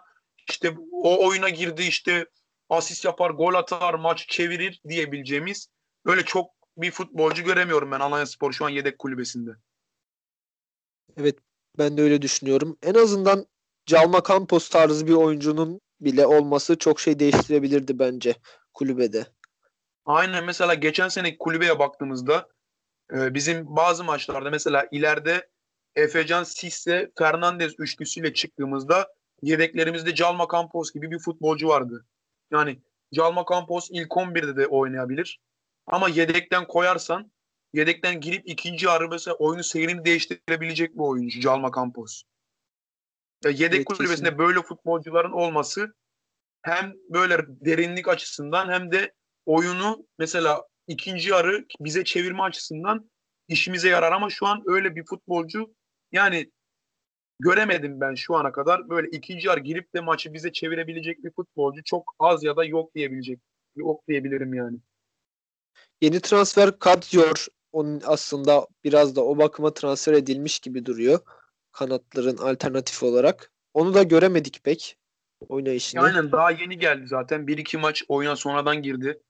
işte 0.49 0.75
o 0.91 1.27
oyuna 1.27 1.49
girdi 1.49 1.84
işte 1.84 2.25
asist 2.69 3.06
yapar, 3.06 3.30
gol 3.30 3.54
atar, 3.54 3.93
maç 3.93 4.28
çevirir 4.28 4.82
diyebileceğimiz 4.88 5.67
öyle 6.06 6.25
çok 6.25 6.51
bir 6.78 6.91
futbolcu 6.91 7.43
göremiyorum 7.43 7.91
ben 7.91 7.99
Alanyaspor 7.99 8.51
şu 8.51 8.65
an 8.65 8.69
yedek 8.69 8.99
kulübesinde. 8.99 9.51
Ben 11.78 11.97
de 11.97 12.01
öyle 12.01 12.21
düşünüyorum. 12.21 12.78
En 12.84 12.93
azından 12.93 13.45
Calma 13.86 14.21
Campos 14.28 14.69
tarzı 14.69 15.08
bir 15.08 15.13
oyuncunun 15.13 15.82
bile 16.01 16.25
olması 16.25 16.78
çok 16.78 16.99
şey 16.99 17.19
değiştirebilirdi 17.19 17.99
bence 17.99 18.36
kulübede. 18.73 19.25
Aynen 20.06 20.45
mesela 20.45 20.73
geçen 20.73 21.08
sene 21.08 21.38
kulübeye 21.38 21.80
baktığımızda 21.80 22.49
e, 23.13 23.34
bizim 23.34 23.75
bazı 23.75 24.04
maçlarda 24.04 24.49
mesela 24.49 24.88
ileride 24.91 25.49
Efecan 25.95 26.43
Sisse 26.43 27.12
Fernandez 27.17 27.73
üçlüsüyle 27.80 28.34
çıktığımızda 28.34 29.08
yedeklerimizde 29.41 30.15
Calma 30.15 30.47
Campos 30.51 30.93
gibi 30.93 31.12
bir 31.12 31.19
futbolcu 31.19 31.67
vardı. 31.67 32.06
Yani 32.55 32.81
Calma 33.13 33.45
Campos 33.51 33.87
ilk 33.91 34.11
11'de 34.11 34.57
de 34.57 34.67
oynayabilir. 34.67 35.39
Ama 35.87 36.09
yedekten 36.09 36.67
koyarsan 36.67 37.31
yedekten 37.73 38.21
girip 38.21 38.47
ikinci 38.49 38.85
yarı 38.85 39.09
mesela 39.09 39.35
oyunu 39.35 39.63
seyrini 39.63 40.05
değiştirebilecek 40.05 40.93
bir 40.95 40.99
oyuncu 40.99 41.39
Calma 41.39 41.71
Campos. 41.75 42.23
Ya 43.43 43.51
yedek 43.51 43.75
Evet, 43.75 43.85
kulübesinde 43.85 44.37
böyle 44.37 44.61
futbolcuların 44.61 45.31
olması 45.31 45.93
hem 46.61 46.93
böyle 47.09 47.37
derinlik 47.47 48.07
açısından 48.07 48.69
hem 48.69 48.91
de 48.91 49.13
oyunu 49.45 50.07
mesela 50.19 50.63
ikinci 50.87 51.29
yarı 51.29 51.65
bize 51.79 52.03
çevirme 52.03 52.43
açısından 52.43 53.09
işimize 53.47 53.89
yarar 53.89 54.11
ama 54.11 54.29
şu 54.29 54.47
an 54.47 54.63
öyle 54.65 54.95
bir 54.95 55.05
futbolcu 55.05 55.75
yani 56.11 56.51
göremedim 57.39 58.01
ben 58.01 58.15
şu 58.15 58.35
ana 58.35 58.51
kadar 58.51 58.89
böyle 58.89 59.07
ikinci 59.07 59.47
yarı 59.47 59.59
girip 59.59 59.93
de 59.95 60.01
maçı 60.01 60.33
bize 60.33 60.51
çevirebilecek 60.51 61.23
bir 61.23 61.31
futbolcu 61.31 61.83
çok 61.83 62.15
az 62.19 62.43
ya 62.43 62.55
da 62.55 62.65
yok 62.65 62.95
diyebilecek 62.95 63.39
yok 63.75 64.07
diyebilirim 64.07 64.53
yani. 64.53 64.77
Yeni 66.01 66.19
transfer 66.19 66.79
Kadzior 66.79 67.47
onun 67.71 68.01
aslında 68.05 68.67
biraz 68.83 69.15
da 69.15 69.25
o 69.25 69.37
bakıma 69.37 69.73
transfer 69.73 70.13
edilmiş 70.13 70.59
gibi 70.59 70.85
duruyor. 70.85 71.19
Kanatların 71.71 72.37
alternatif 72.37 73.03
olarak. 73.03 73.51
Onu 73.73 73.93
da 73.93 74.03
göremedik 74.03 74.63
pek 74.63 74.97
oynayışını. 75.49 76.01
Aynen 76.01 76.31
daha 76.31 76.51
yeni 76.51 76.77
geldi 76.77 77.07
zaten. 77.07 77.47
Bir 77.47 77.57
iki 77.57 77.77
maç 77.77 78.03
oyuna 78.07 78.35
sonradan 78.35 78.81
girdi. 78.81 79.21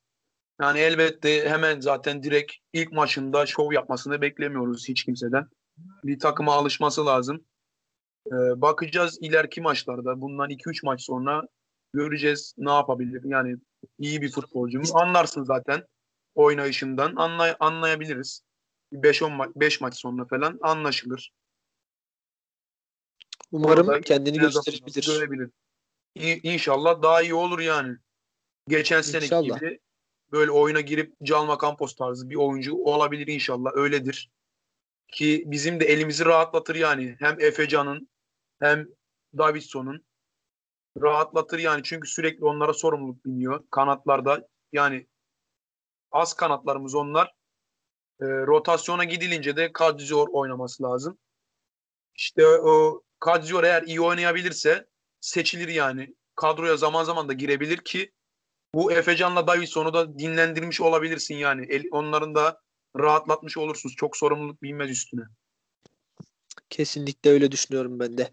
Yani 0.61 0.79
elbette 0.79 1.49
hemen 1.49 1.79
zaten 1.79 2.23
direkt 2.23 2.53
ilk 2.73 2.91
maçında 2.91 3.45
şov 3.45 3.71
yapmasını 3.71 4.21
beklemiyoruz 4.21 4.87
hiç 4.87 5.03
kimseden. 5.03 5.47
Bir 6.03 6.19
takıma 6.19 6.53
alışması 6.53 7.05
lazım. 7.05 7.45
Ee, 8.27 8.61
bakacağız 8.61 9.17
ileriki 9.21 9.61
maçlarda. 9.61 10.21
Bundan 10.21 10.49
2-3 10.49 10.85
maç 10.85 11.01
sonra 11.01 11.47
göreceğiz 11.93 12.53
ne 12.57 12.71
yapabilir. 12.71 13.21
Yani 13.25 13.55
iyi 13.99 14.21
bir 14.21 14.31
futbolcu 14.31 14.79
mu? 14.79 14.85
Anlarsın 14.93 15.43
zaten 15.43 15.83
oynayışından. 16.35 17.15
Anlay 17.15 17.55
anlayabiliriz. 17.59 18.41
5-10 18.93 19.31
maç 19.35 19.49
5 19.55 19.81
maç 19.81 19.95
sonra 19.95 20.25
falan 20.25 20.59
anlaşılır. 20.61 21.31
Umarım 23.51 23.87
Orada 23.87 24.01
kendini 24.01 24.37
gösterebilir. 24.37 25.05
Görebilir. 25.05 25.49
İ- 26.15 26.53
İnşallah 26.53 27.01
daha 27.03 27.21
iyi 27.21 27.33
olur 27.33 27.59
yani. 27.59 27.97
Geçen 28.67 29.01
seneki 29.01 29.25
İnşallah. 29.25 29.59
gibi 29.59 29.79
böyle 30.31 30.51
oyuna 30.51 30.81
girip 30.81 31.13
Calma 31.23 31.57
Campos 31.61 31.95
tarzı 31.95 32.29
bir 32.29 32.35
oyuncu 32.35 32.75
olabilir 32.75 33.27
inşallah. 33.27 33.71
Öyledir. 33.75 34.29
Ki 35.07 35.43
bizim 35.47 35.79
de 35.79 35.85
elimizi 35.85 36.25
rahatlatır 36.25 36.75
yani. 36.75 37.15
Hem 37.19 37.39
Efecan'ın 37.39 38.09
hem 38.59 38.87
Davidson'un 39.37 40.05
rahatlatır 41.01 41.59
yani. 41.59 41.83
Çünkü 41.83 42.09
sürekli 42.09 42.45
onlara 42.45 42.73
sorumluluk 42.73 43.25
biniyor. 43.25 43.63
Kanatlarda 43.71 44.47
yani 44.71 45.07
az 46.11 46.33
kanatlarımız 46.33 46.95
onlar. 46.95 47.33
E, 48.21 48.25
rotasyona 48.25 49.03
gidilince 49.03 49.55
de 49.55 49.73
Kadzior 49.73 50.27
oynaması 50.31 50.83
lazım. 50.83 51.17
İşte 52.15 52.47
o 52.47 53.03
Kadzior 53.19 53.63
eğer 53.63 53.83
iyi 53.83 54.01
oynayabilirse 54.01 54.87
seçilir 55.19 55.67
yani. 55.67 56.15
Kadroya 56.35 56.77
zaman 56.77 57.03
zaman 57.03 57.29
da 57.29 57.33
girebilir 57.33 57.77
ki 57.77 58.11
bu 58.73 58.91
Efecan'la 58.91 59.47
Davidson'u 59.47 59.93
da 59.93 60.19
dinlendirmiş 60.19 60.81
olabilirsin 60.81 61.35
yani. 61.35 61.65
El, 61.69 61.83
onların 61.91 62.35
da 62.35 62.61
rahatlatmış 62.97 63.57
olursunuz. 63.57 63.95
Çok 63.95 64.17
sorumluluk 64.17 64.61
binmez 64.61 64.89
üstüne. 64.89 65.21
Kesinlikle 66.75 67.29
öyle 67.29 67.51
düşünüyorum 67.51 67.99
ben 67.99 68.17
de. 68.17 68.31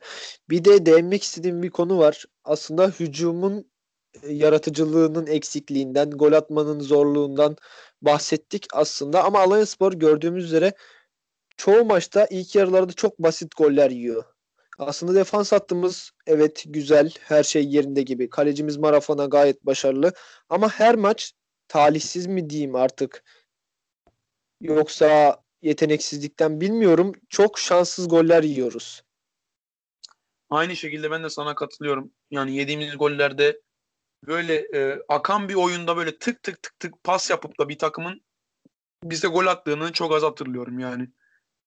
Bir 0.50 0.64
de 0.64 0.87
değinmek 0.87 1.22
istediğim 1.22 1.62
bir 1.62 1.70
konu 1.70 1.98
var. 1.98 2.24
Aslında 2.44 2.88
hücumun 2.88 3.70
e, 4.22 4.33
yaratıcılığının 4.33 5.26
eksikliğinden, 5.26 6.11
gol 6.11 6.33
atmanın 6.33 6.81
zorluğundan 6.81 7.57
bahsettik 8.02 8.66
aslında. 8.72 9.24
Ama 9.24 9.40
Alanyaspor 9.40 9.92
gördüğümüz 9.92 10.44
üzere 10.44 10.72
çoğu 11.57 11.85
maçta 11.85 12.26
ilk 12.31 12.55
yarılarda 12.55 12.92
çok 12.92 13.18
basit 13.18 13.57
goller 13.57 13.90
yiyor. 13.90 14.24
Aslında 14.78 15.14
defans 15.14 15.52
hattımız 15.52 16.11
evet 16.26 16.64
güzel, 16.66 17.12
her 17.20 17.42
şey 17.42 17.68
yerinde 17.68 18.02
gibi. 18.02 18.31
Kalecimiz 18.31 18.76
Marafona 18.76 19.24
gayet 19.24 19.66
başarılı. 19.66 20.12
Ama 20.48 20.68
her 20.68 20.94
maç 20.94 21.33
talihsiz 21.68 22.26
mi 22.26 22.50
diyeyim 22.50 22.74
artık 22.74 23.24
yoksa 24.61 25.42
yeteneksizlikten 25.62 26.61
bilmiyorum. 26.61 27.12
Çok 27.29 27.59
şanssız 27.59 28.09
goller 28.09 28.42
yiyoruz. 28.42 29.03
Aynı 30.51 30.77
şekilde 30.77 31.11
ben 31.11 31.25
de 31.25 31.31
sana 31.31 31.55
katılıyorum. 31.55 32.12
Yani 32.31 32.57
yediğimiz 32.57 32.96
gollerde 32.96 33.61
böyle 34.27 34.55
e, 34.55 35.03
akan 35.09 35.48
bir 35.48 35.55
oyunda 35.55 35.96
böyle 35.96 36.18
tık 36.18 36.42
tık 36.42 36.62
tık 36.62 36.81
tık 36.81 37.05
pas 37.05 37.31
yapıp 37.31 37.59
da 37.59 37.68
bir 37.68 37.79
takımın 37.79 38.20
bize 39.05 39.29
gol 39.29 39.46
attığını 39.46 39.92
çok 39.92 40.14
az 40.14 40.22
hatırlıyorum 40.22 40.79
yani. 40.79 41.09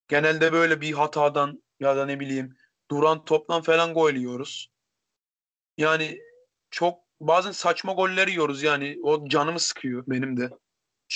Genelde 0.08 0.53
böyle 0.53 0.81
bir 0.81 0.93
hatadan 0.93 1.63
ya 1.79 1.95
da 1.95 2.05
ne 2.05 2.19
bileyim 2.19 2.58
duran 2.91 3.25
toptan 3.25 3.62
falan 3.62 3.93
gol 3.93 4.13
yiyoruz. 4.13 4.71
Yani 5.77 6.19
çok 6.71 6.99
bazen 7.19 7.51
saçma 7.51 7.93
goller 7.93 8.27
yiyoruz 8.27 8.63
yani 8.63 8.99
o 9.03 9.27
canımı 9.29 9.60
sıkıyor 9.60 10.03
benim 10.08 10.38
de. 10.38 10.49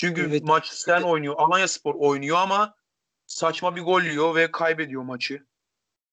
Çünkü 0.00 0.26
Evet. 0.26 0.42
maç 0.42 0.66
sen 0.66 1.02
oynuyor, 1.02 1.34
Alanyaspor 1.38 1.94
oynuyor 1.94 2.36
ama 2.36 2.74
saçma 3.26 3.76
bir 3.76 3.82
gol 3.82 4.02
yiyor 4.02 4.34
ve 4.34 4.50
kaybediyor 4.50 5.02
maçı. 5.02 5.46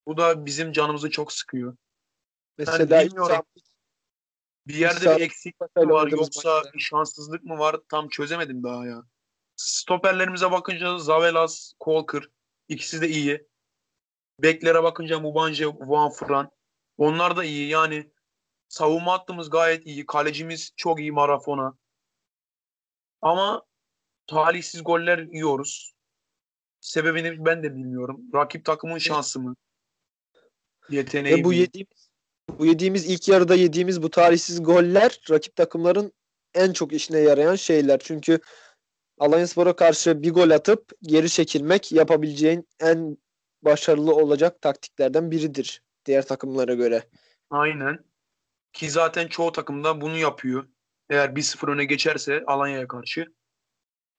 Bu 0.06 0.16
da 0.16 0.46
bizim 0.46 0.72
canımızı 0.72 1.10
çok 1.10 1.32
sıkıyor. 1.32 1.76
Mesela 2.58 3.02
ilk 3.02 3.10
bilmiyorum. 3.10 3.42
Bir 4.66 4.74
yerde 4.74 5.16
bir 5.16 5.20
eksiklik 5.20 5.76
mi 5.76 5.88
var 5.88 6.08
yoksa 6.08 6.54
maçta. 6.54 6.72
bir 6.72 6.78
şanssızlık 6.78 7.44
mı 7.44 7.58
var 7.58 7.76
tam 7.88 8.08
çözemedim 8.08 8.62
daha 8.62 8.86
ya. 8.86 9.02
Stoperlerimize 9.56 10.50
bakınca 10.50 10.98
Zavelas, 10.98 11.72
Kolkır 11.78 12.30
ikisi 12.68 13.00
de 13.00 13.08
iyi. 13.08 13.46
Beklere 14.42 14.82
bakınca 14.82 15.20
Mubanje, 15.20 15.66
Van 15.66 16.10
Fran 16.10 16.50
onlar 16.98 17.36
da 17.36 17.44
iyi. 17.44 17.68
Yani 17.68 18.12
savunma 18.68 19.12
hattımız 19.12 19.50
gayet 19.50 19.86
iyi. 19.86 20.06
Kalecimiz 20.06 20.72
çok 20.76 21.00
iyi 21.00 21.12
Marafona. 21.12 21.74
Ama 23.22 23.67
talihsiz 24.28 24.84
goller 24.84 25.18
yiyoruz. 25.18 25.92
Sebebini 26.80 27.44
ben 27.46 27.62
de 27.62 27.74
bilmiyorum. 27.74 28.20
Rakip 28.34 28.64
takımın 28.64 28.98
şansı 28.98 29.40
mı? 29.40 29.56
Yeteneği 30.90 31.36
Ve 31.36 31.44
bu 31.44 31.48
mi? 31.48 31.56
yediğimiz 31.56 32.08
bu 32.58 32.66
yediğimiz 32.66 33.10
ilk 33.10 33.28
yarıda 33.28 33.54
yediğimiz 33.54 34.02
bu 34.02 34.10
tarihsiz 34.10 34.62
goller 34.62 35.20
rakip 35.30 35.56
takımların 35.56 36.12
en 36.54 36.72
çok 36.72 36.92
işine 36.92 37.18
yarayan 37.18 37.54
şeyler. 37.54 37.98
Çünkü 37.98 38.40
Alanyaspor'a 39.18 39.76
karşı 39.76 40.22
bir 40.22 40.30
gol 40.32 40.50
atıp 40.50 40.92
geri 41.02 41.30
çekilmek 41.30 41.92
yapabileceğin 41.92 42.68
en 42.80 43.18
başarılı 43.62 44.14
olacak 44.14 44.62
taktiklerden 44.62 45.30
biridir 45.30 45.82
diğer 46.04 46.26
takımlara 46.26 46.74
göre. 46.74 47.02
Aynen. 47.50 48.04
Ki 48.72 48.90
zaten 48.90 49.28
çoğu 49.28 49.52
takımda 49.52 50.00
bunu 50.00 50.16
yapıyor. 50.16 50.68
Eğer 51.10 51.28
1-0 51.28 51.72
öne 51.72 51.84
geçerse 51.84 52.44
Alanya'ya 52.46 52.88
karşı 52.88 53.26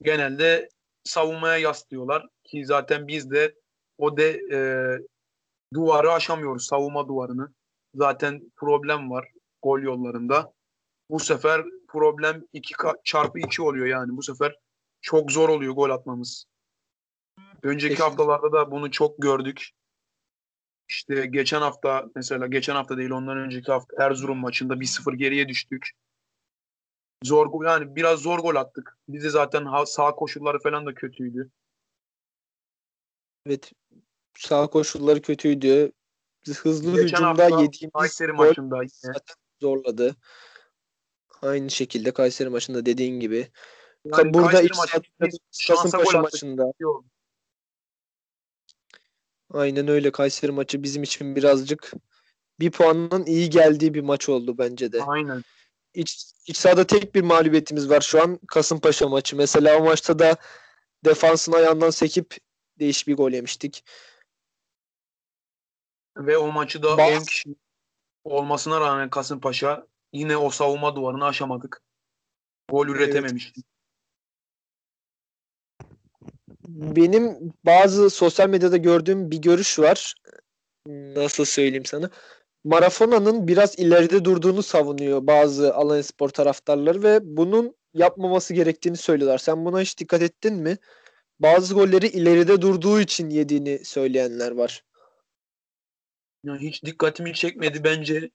genelde 0.02 0.70
savunmaya 1.04 1.58
yaslıyorlar. 1.58 2.28
Ki 2.44 2.66
zaten 2.66 3.08
biz 3.08 3.32
de 3.32 3.56
o 3.98 4.18
de 4.18 4.42
e, 4.52 4.60
duvarı 5.74 6.12
aşamıyoruz. 6.12 6.66
Savunma 6.66 7.08
duvarını. 7.08 7.54
Zaten 7.96 8.52
problem 8.56 9.12
var 9.12 9.32
gol 9.62 9.80
yollarında. 9.80 10.54
Bu 11.10 11.20
sefer 11.20 11.66
problem 11.88 12.44
2 12.54 12.74
çarpı 13.04 13.40
2 13.40 13.62
oluyor 13.62 13.86
yani. 13.86 14.18
Bu 14.18 14.24
sefer 14.24 14.56
çok 15.02 15.32
zor 15.32 15.50
oluyor 15.50 15.74
gol 15.74 15.90
atmamız. 15.90 16.46
Önceki 17.64 17.96
Kesinlikle. 17.96 18.04
haftalarda 18.04 18.52
da 18.52 18.72
bunu 18.72 18.92
çok 18.92 19.22
gördük. 19.22 19.70
İşte 20.90 21.26
geçen 21.26 21.62
hafta 21.62 22.06
mesela 22.16 22.48
geçen 22.48 22.76
hafta 22.76 22.98
değil 22.98 23.10
ondan 23.10 23.38
önceki 23.38 23.72
hafta 23.72 24.04
Erzurum 24.04 24.38
maçında 24.38 24.74
1-0 24.74 25.16
geriye 25.16 25.50
düştük. 25.50 25.92
Zor 27.24 27.48
gol 27.48 27.66
yani 27.66 27.96
biraz 27.96 28.20
zor 28.20 28.40
gol 28.40 28.56
attık. 28.56 28.98
Bize 29.08 29.30
zaten 29.30 29.66
ha- 29.66 29.86
sağ 29.86 30.12
koşulları 30.16 30.60
falan 30.60 30.86
da 30.86 30.94
kötüydü. 30.94 31.52
Evet. 33.46 33.72
Sağ 34.38 34.68
koşulları 34.68 35.22
kötüydü. 35.22 35.92
Hızlı 36.46 37.02
Geçen 37.02 37.18
hücumda 37.18 37.44
yediğimiz 37.44 37.94
Kayseri 37.94 38.32
maçında 38.32 38.78
yine. 38.78 38.90
zaten 39.02 39.36
zorladı. 39.62 40.16
Aynı 41.42 41.70
şekilde 41.70 42.12
Kayseri 42.12 42.50
maçında 42.50 42.86
dediğin 42.86 43.20
gibi. 43.20 43.48
Yani 44.06 44.34
Burada 44.34 44.52
Kayseri 44.52 44.66
ilk 44.66 44.78
maçı 44.78 45.02
biz 45.22 45.40
Kasımpaşa 45.68 46.22
maçında. 46.22 46.74
Aynen 49.54 49.88
öyle. 49.88 50.12
Kayseri 50.12 50.52
maçı 50.52 50.84
bizim 50.84 51.04
için 51.04 51.36
birazcık 51.36 51.92
bir 52.60 52.72
puanın 52.72 53.26
iyi 53.26 53.50
geldiği 53.50 53.94
bir 53.94 54.02
maç 54.02 54.30
oldu 54.30 54.58
bence 54.58 54.92
de. 54.92 55.04
Aynen. 55.04 55.44
İç, 55.94 56.32
iç 56.46 56.58
sahada 56.58 56.88
tek 56.88 57.16
bir 57.16 57.22
mağlubiyetimiz 57.22 57.90
var 57.90 58.02
şu 58.02 58.22
an 58.22 58.40
Kasımpaşa 58.48 59.08
maçı. 59.08 59.36
Mesela 59.36 59.78
o 59.78 59.84
maçta 59.84 60.20
da 60.20 60.36
defansın 61.06 61.52
ayağından 61.52 61.90
sekip 61.90 62.38
değiş 62.80 63.08
bir 63.08 63.16
gol 63.16 63.32
yemiştik. 63.32 63.86
Ve 66.18 66.38
o 66.38 66.52
maçı 66.52 66.84
da 66.84 66.98
Bazı- 66.98 67.20
10 67.20 67.24
kişi 67.26 67.56
olmasına 68.24 68.82
rağmen 68.82 69.10
Kasımpaşa 69.10 69.88
yine 70.14 70.38
o 70.38 70.50
savunma 70.50 70.96
duvarını 70.96 71.26
aşamadık. 71.26 71.82
Gol 72.70 72.88
üretememiştik. 72.88 73.66
Benim 76.68 77.54
bazı 77.66 78.10
sosyal 78.10 78.50
medyada 78.50 78.78
gördüğüm 78.78 79.32
bir 79.32 79.38
görüş 79.38 79.80
var. 79.80 80.16
Nasıl 80.88 81.46
söyleyeyim 81.46 81.86
sana? 81.86 82.10
Marafona'nın 82.64 83.48
biraz 83.48 83.80
ileride 83.80 84.26
durduğunu 84.26 84.64
savunuyor 84.64 85.28
bazı 85.28 85.76
Alanyaspor 85.76 86.30
taraftarları 86.30 87.04
ve 87.04 87.20
bunun 87.24 87.76
yapmaması 87.94 88.54
gerektiğini 88.54 88.98
söylüyorlar. 88.98 89.38
Sen 89.38 89.66
buna 89.66 89.82
hiç 89.82 89.98
dikkat 89.98 90.22
ettin 90.22 90.56
mi? 90.56 90.78
Bazı 91.40 91.74
golleri 91.74 92.08
ileride 92.08 92.62
durduğu 92.62 93.00
için 93.00 93.30
yediğini 93.30 93.86
söyleyenler 93.86 94.52
var. 94.52 94.84
Yani 96.44 96.60
hiç 96.60 96.84
dikkatimi 96.84 97.34
çekmedi 97.34 97.84
bence. 97.84 98.30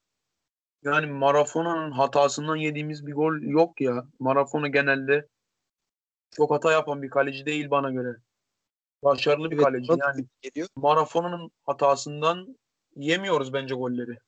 Yani 0.82 1.06
Marafona'nın 1.06 1.90
hatasından 1.90 2.56
yediğimiz 2.56 3.06
bir 3.06 3.12
gol 3.12 3.42
yok 3.42 3.80
ya. 3.80 4.06
Marafona 4.18 4.68
genelde 4.68 5.28
çok 6.37 6.50
hata 6.50 6.72
yapan 6.72 7.02
bir 7.02 7.10
kaleci 7.10 7.46
değil 7.46 7.70
bana 7.70 7.90
göre. 7.90 8.16
Başarılı 9.02 9.50
bir 9.50 9.56
Evet, 9.56 9.64
kaleci. 9.64 9.92
Yani 9.98 10.26
geliyor. 10.42 10.68
Marafona'nın 10.76 11.50
hatasından 11.64 12.56
yemiyoruz 12.96 13.52
bence 13.52 13.74
golleri. 13.74 14.18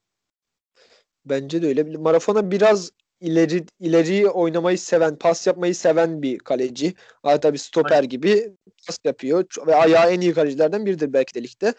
Bence 1.24 1.62
de 1.62 1.66
öyle. 1.66 1.82
Marafona 1.82 2.50
biraz 2.50 2.90
ileri 3.20 3.64
ileriyi 3.80 4.28
oynamayı 4.28 4.78
seven, 4.78 5.16
pas 5.16 5.46
yapmayı 5.46 5.74
seven 5.74 6.22
bir 6.22 6.38
kaleci. 6.38 6.94
Hatta 7.22 7.52
bir 7.52 7.58
stoper 7.58 8.02
gibi 8.02 8.52
pas 8.86 8.98
yapıyor 9.04 9.44
ve 9.66 9.74
ayağı 9.76 10.10
en 10.10 10.20
iyi 10.20 10.34
kalecilerden 10.34 10.86
biridir 10.86 11.12
belki 11.12 11.34
de 11.34 11.42
ligde. 11.42 11.74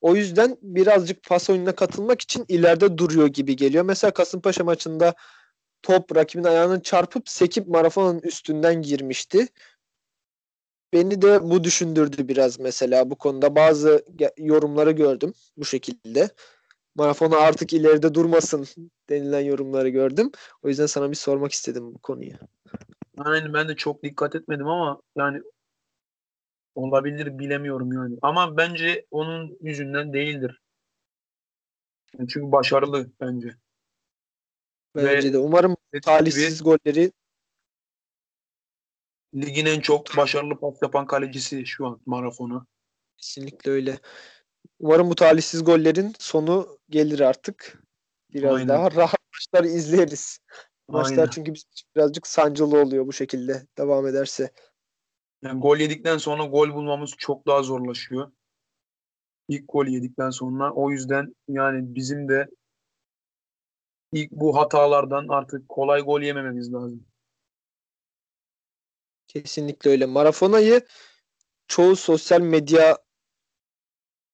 O 0.00 0.16
yüzden 0.16 0.56
birazcık 0.62 1.22
pas 1.22 1.50
oyununa 1.50 1.74
katılmak 1.74 2.20
için 2.20 2.44
ileride 2.48 2.98
duruyor 2.98 3.26
gibi 3.26 3.56
geliyor. 3.56 3.84
Mesela 3.84 4.10
Kasımpaşa 4.10 4.64
maçında 4.64 5.14
top 5.82 6.16
rakibin 6.16 6.44
ayağının 6.44 6.80
çarpıp 6.80 7.28
sekip 7.28 7.68
Marafona'nın 7.68 8.20
üstünden 8.20 8.82
girmişti. 8.82 9.48
Beni 10.94 11.22
de 11.22 11.50
bu 11.50 11.64
düşündürdü 11.64 12.28
biraz 12.28 12.60
mesela 12.60 13.10
bu 13.10 13.16
konuda. 13.16 13.56
Bazı 13.56 14.04
yorumları 14.38 14.90
gördüm 14.90 15.32
bu 15.56 15.64
şekilde. 15.64 16.28
Marafona 16.94 17.36
artık 17.36 17.72
ileride 17.72 18.14
durmasın 18.14 18.66
denilen 19.08 19.40
yorumları 19.40 19.88
gördüm. 19.88 20.30
O 20.62 20.68
yüzden 20.68 20.86
sana 20.86 21.10
bir 21.10 21.16
sormak 21.16 21.52
istedim 21.52 21.94
bu 21.94 21.98
konuyu. 21.98 22.32
Aynen 23.18 23.54
ben 23.54 23.68
de 23.68 23.76
çok 23.76 24.02
dikkat 24.02 24.34
etmedim 24.34 24.66
ama 24.66 25.00
yani 25.16 25.42
olabilir 26.74 27.38
bilemiyorum 27.38 27.92
yani. 27.92 28.16
Ama 28.22 28.56
bence 28.56 29.06
onun 29.10 29.58
yüzünden 29.60 30.12
değildir. 30.12 30.60
çünkü 32.18 32.52
başarılı 32.52 33.10
bence. 33.20 33.54
Bence 34.96 35.28
Ve 35.28 35.32
de. 35.32 35.38
Umarım 35.38 35.76
talihsiz 36.02 36.62
golleri 36.62 37.12
ligin 39.34 39.66
en 39.66 39.80
çok 39.80 40.16
başarılı 40.16 40.60
pas 40.60 40.74
yapan 40.82 41.06
kalecisi 41.06 41.66
şu 41.66 41.86
an 41.86 42.00
Marafona. 42.06 42.66
Kesinlikle 43.16 43.70
öyle. 43.70 43.98
Umarım 44.78 45.10
bu 45.10 45.14
talihsiz 45.14 45.64
gollerin 45.64 46.14
sonu 46.18 46.78
gelir 46.90 47.20
artık. 47.20 47.82
Biraz 48.32 48.54
Aynen. 48.54 48.68
daha 48.68 48.90
rahat 48.90 49.20
maçlar 49.34 49.64
izleriz. 49.64 50.38
Maçlar 50.88 51.16
Aynen. 51.16 51.30
çünkü 51.30 51.52
birazcık 51.96 52.26
sancılı 52.26 52.80
oluyor 52.80 53.06
bu 53.06 53.12
şekilde 53.12 53.66
devam 53.78 54.06
ederse. 54.06 54.50
Yani 55.42 55.60
gol 55.60 55.76
yedikten 55.76 56.18
sonra 56.18 56.44
gol 56.44 56.74
bulmamız 56.74 57.10
çok 57.18 57.46
daha 57.46 57.62
zorlaşıyor. 57.62 58.32
İlk 59.48 59.64
gol 59.68 59.86
yedikten 59.86 60.30
sonra 60.30 60.72
o 60.72 60.90
yüzden 60.90 61.34
yani 61.48 61.94
bizim 61.94 62.28
de 62.28 62.48
ilk 64.12 64.30
bu 64.30 64.56
hatalardan 64.56 65.28
artık 65.28 65.68
kolay 65.68 66.00
gol 66.00 66.20
yemememiz 66.20 66.72
lazım. 66.72 67.06
Kesinlikle 69.34 69.90
öyle. 69.90 70.06
Marafona'yı 70.06 70.80
çoğu 71.68 71.96
sosyal 71.96 72.40
medya 72.40 72.98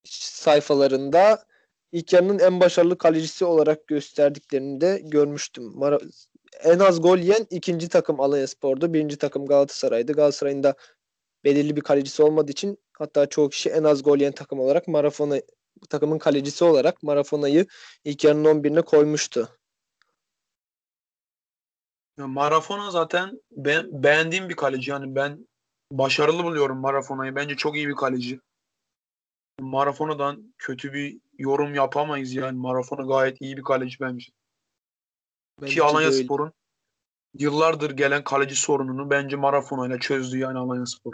sayfalarında 0.05 1.45
ilk 1.93 2.13
yarının 2.13 2.39
en 2.39 2.61
başarılı 2.61 2.99
kalecisi 2.99 3.45
olarak 3.45 3.87
gösterdiklerini 3.87 4.81
de 4.81 5.01
görmüştüm. 5.05 5.65
Mara 5.75 5.99
en 6.65 6.79
az 6.79 7.01
gol 7.01 7.19
yiyen 7.19 7.47
ikinci 7.51 7.89
takım 7.89 8.21
Alanya 8.21 8.47
Spor'du. 8.47 8.95
Birinci 8.95 9.17
takım 9.19 9.47
Galatasaray'dı. 9.47 10.13
Galatasaray'ın 10.13 10.63
da 10.63 10.75
belirli 11.45 11.77
bir 11.77 11.81
kalecisi 11.81 12.23
olmadığı 12.23 12.53
için 12.53 12.79
hatta 12.93 13.27
çoğu 13.27 13.49
kişi 13.49 13.71
en 13.71 13.85
az 13.85 14.03
gol 14.03 14.19
yiyen 14.19 14.33
takım 14.33 14.61
olarak 14.61 14.89
Marafona 14.89 15.41
takımın 15.91 16.19
kalecisi 16.19 16.65
olarak 16.65 17.03
Marafona'yı 17.03 17.67
ilk 18.05 18.25
yarının 18.25 18.63
11'ine 18.63 18.83
koymuştu. 18.83 19.60
Marafona 22.27 22.91
zaten 22.91 23.41
ben 23.51 24.03
beğendiğim 24.03 24.49
bir 24.49 24.57
kaleci. 24.57 24.91
Yani 24.91 25.15
ben 25.15 25.49
başarılı 25.93 26.45
buluyorum 26.45 26.79
Marafona'yı. 26.79 27.37
Bence 27.37 27.57
çok 27.57 27.77
iyi 27.77 27.89
bir 27.89 27.95
kaleci. 27.95 28.41
Marafona'dan 29.61 30.55
kötü 30.59 30.93
bir 30.93 31.19
yorum 31.39 31.75
yapamayız 31.75 32.35
yani. 32.35 32.59
Marafona 32.59 33.07
gayet 33.07 33.41
iyi 33.41 33.57
bir 33.57 33.63
kaleci 33.63 34.01
bence. 34.01 34.33
bence 35.63 35.75
Ki 35.75 35.83
Alanya 35.83 36.13
Spor'un 36.13 36.53
yıllardır 37.39 37.91
gelen 37.91 38.25
kaleci 38.25 38.57
sorununu 38.57 39.11
bence 39.11 39.37
Marafona 39.37 39.87
ile 39.87 39.99
çözdü 39.99 40.39
yani 40.39 40.59
Alanya 40.59 40.87
Spor. 40.87 41.13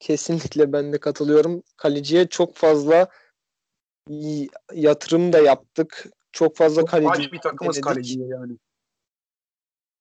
Kesinlikle 0.00 0.72
ben 0.72 0.92
de 0.92 0.98
katılıyorum. 0.98 1.62
Kaleciye 1.76 2.28
çok 2.28 2.56
fazla 2.56 3.08
yatırım 4.74 5.32
da 5.32 5.38
yaptık. 5.38 6.06
Çok 6.32 6.56
fazla 6.56 6.82
çok 6.82 6.88
kaleci. 6.88 7.10
Aç 7.10 7.32
bir 7.32 7.38
takımız 7.38 7.80
kaleciye 7.80 8.26
yani. 8.26 8.56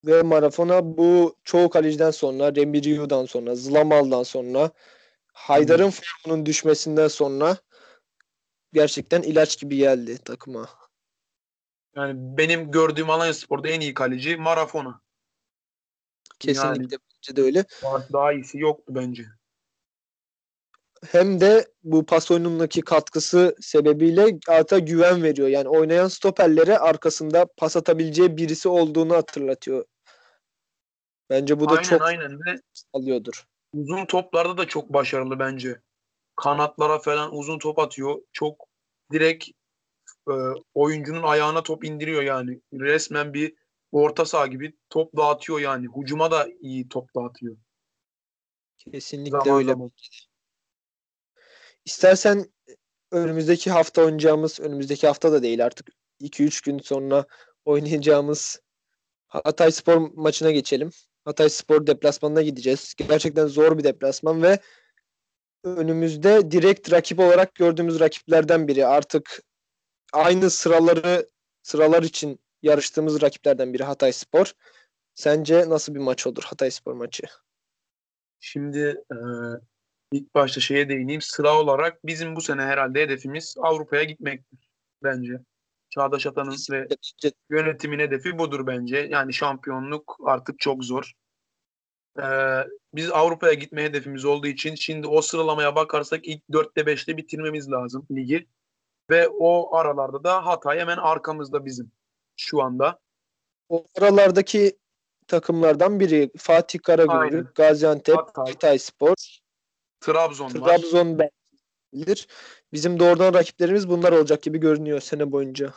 Ve 0.06 0.22
Marafona 0.22 0.98
bu 0.98 1.36
çoğu 1.44 1.70
kaleciden 1.70 2.12
sonra, 2.12 2.56
Rembiriu'dan 2.56 3.26
sonra, 3.26 3.56
Zlamal'dan 3.56 4.24
sonra, 4.24 4.72
Haydar'ın 5.34 5.84
hmm. 5.84 5.92
formunun 5.92 6.46
düşmesinden 6.46 7.08
sonra 7.08 7.58
gerçekten 8.74 9.22
ilaç 9.22 9.60
gibi 9.60 9.78
geldi 9.78 10.18
takıma. 10.18 10.70
Yani 11.96 12.14
benim 12.38 12.72
gördüğüm 12.72 13.10
Alanya 13.10 13.34
Spor'da 13.34 13.68
en 13.68 13.82
iyi 13.82 13.94
kaleci 13.94 14.38
Marafona. 14.38 15.02
Kesinlikle 16.40 16.82
yani, 16.82 16.90
bence 16.92 17.36
de 17.36 17.42
öyle. 17.42 17.66
Daha 18.14 18.34
iyisi 18.34 18.60
yoktu 18.60 18.96
bence 18.96 19.26
hem 21.08 21.42
de 21.42 21.68
bu 21.84 22.06
pas 22.06 22.32
oyunundaki 22.32 22.82
katkısı 22.82 23.56
sebebiyle 23.62 24.40
ata 24.48 24.80
güven 24.80 25.24
veriyor. 25.24 25.48
Yani 25.48 25.70
oynayan 25.70 26.08
stoperlere 26.08 26.78
arkasında 26.78 27.46
pas 27.58 27.78
atabileceği 27.78 28.38
birisi 28.38 28.70
olduğunu 28.70 29.16
hatırlatıyor. 29.16 29.86
Bence 31.30 31.60
bu 31.60 31.70
da 31.70 31.72
aynen, 31.72 31.84
çok 31.84 32.02
aynen. 32.02 32.32
Ve 32.32 32.62
alıyordur. 32.94 33.46
Uzun 33.74 34.06
toplarda 34.06 34.58
da 34.58 34.68
çok 34.68 34.94
başarılı 34.94 35.40
bence. 35.40 35.82
Kanatlara 36.36 37.00
falan 37.00 37.36
uzun 37.36 37.60
top 37.60 37.80
atıyor. 37.80 38.22
Çok 38.34 38.68
direkt 39.12 39.48
e, 40.30 40.34
oyuncunun 40.74 41.24
ayağına 41.24 41.64
top 41.64 41.86
indiriyor 41.86 42.22
yani. 42.22 42.62
Resmen 42.74 43.34
bir 43.34 43.54
orta 43.92 44.26
saha 44.26 44.48
gibi 44.48 44.76
top 44.90 45.18
dağıtıyor 45.18 45.60
yani. 45.60 45.88
Hucuma 45.88 46.32
da 46.32 46.48
iyi 46.62 46.90
top 46.90 47.16
dağıtıyor. 47.16 47.58
Kesinlikle 48.78 49.40
zaman 49.40 49.58
öyle. 49.58 49.72
Zaman. 49.72 49.92
İstersen 51.86 52.46
önümüzdeki 53.12 53.72
hafta 53.72 54.02
oynayacağımız, 54.02 54.60
önümüzdeki 54.60 55.08
hafta 55.08 55.32
da 55.32 55.44
değil 55.44 55.66
artık 55.66 55.88
2-3 56.22 56.66
gün 56.66 56.80
sonra 56.80 57.26
oynayacağımız 57.66 58.62
Hatay 59.28 59.72
Spor 59.72 60.12
maçına 60.16 60.52
geçelim. 60.52 60.92
Hatay 61.26 61.50
Spor 61.50 61.88
deplasmanına 61.88 62.42
gideceğiz. 62.42 62.94
Gerçekten 62.98 63.48
zor 63.48 63.78
bir 63.78 63.84
deplasman 63.84 64.44
ve 64.44 64.60
önümüzde 65.64 66.52
direkt 66.52 66.92
rakip 66.92 67.20
olarak 67.20 67.56
gördüğümüz 67.56 68.00
rakiplerden 68.00 68.68
biri. 68.68 68.86
Artık 68.86 69.42
aynı 70.14 70.50
sıraları 70.50 71.30
sıralar 71.64 72.04
için 72.04 72.40
yarıştığımız 72.62 73.22
rakiplerden 73.22 73.74
biri 73.74 73.84
Hatay 73.84 74.14
Spor. 74.14 74.52
Sence 75.16 75.70
nasıl 75.70 75.96
bir 75.96 76.00
maç 76.00 76.28
olur 76.28 76.44
Hatay 76.44 76.72
Spor 76.72 76.94
maçı? 76.94 77.24
Şimdi 78.40 79.04
ilk 80.12 80.36
başta 80.36 80.62
şeye 80.62 80.90
değineyim. 80.90 81.22
Sıra 81.22 81.60
olarak 81.60 82.06
bizim 82.06 82.36
bu 82.36 82.42
sene 82.42 82.62
herhalde 82.62 83.02
hedefimiz 83.02 83.56
Avrupa'ya 83.62 84.04
gitmektir 84.04 84.60
bence. 85.04 85.40
Çağdaş 85.90 86.26
Atan'ın 86.26 86.56
ve 86.72 86.88
yönetimin 87.50 88.00
hedefi 88.00 88.40
budur 88.40 88.68
bence. 88.68 88.98
Yani 88.98 89.34
şampiyonluk 89.34 90.18
artık 90.26 90.60
çok 90.60 90.84
zor. 90.84 91.14
Ee, 92.20 92.64
biz 92.94 93.12
Avrupa'ya 93.12 93.54
gitme 93.54 93.84
hedefimiz 93.84 94.26
olduğu 94.26 94.48
için 94.48 94.76
şimdi 94.76 95.08
o 95.08 95.22
sıralamaya 95.22 95.76
bakarsak 95.76 96.28
ilk 96.28 96.44
4'te 96.50 96.82
5'te 96.82 97.18
bitirmemiz 97.18 97.72
lazım 97.72 98.08
ligi. 98.12 98.48
Ve 99.10 99.28
o 99.28 99.76
aralarda 99.76 100.24
da 100.24 100.46
Hatay 100.46 100.80
hemen 100.80 100.98
arkamızda 100.98 101.66
bizim 101.66 101.92
şu 102.38 102.62
anda. 102.62 103.00
O 103.70 103.86
aralardaki 103.98 104.78
takımlardan 105.28 106.00
biri 106.00 106.32
Fatih 106.38 106.80
Karagümrük, 106.80 107.56
Gaziantep, 107.56 108.18
Hatay, 108.18 108.46
Hatay 108.46 108.80
Spor, 108.80 109.39
Trabzon, 110.00 110.50
Trabzon 110.50 111.20
var. 111.20 111.30
bilir. 111.94 112.28
Bizim 112.74 113.00
doğrudan 113.00 113.34
rakiplerimiz 113.34 113.90
bunlar 113.90 114.12
olacak 114.12 114.44
gibi 114.44 114.58
görünüyor 114.58 115.00
sene 115.00 115.32
boyunca. 115.32 115.74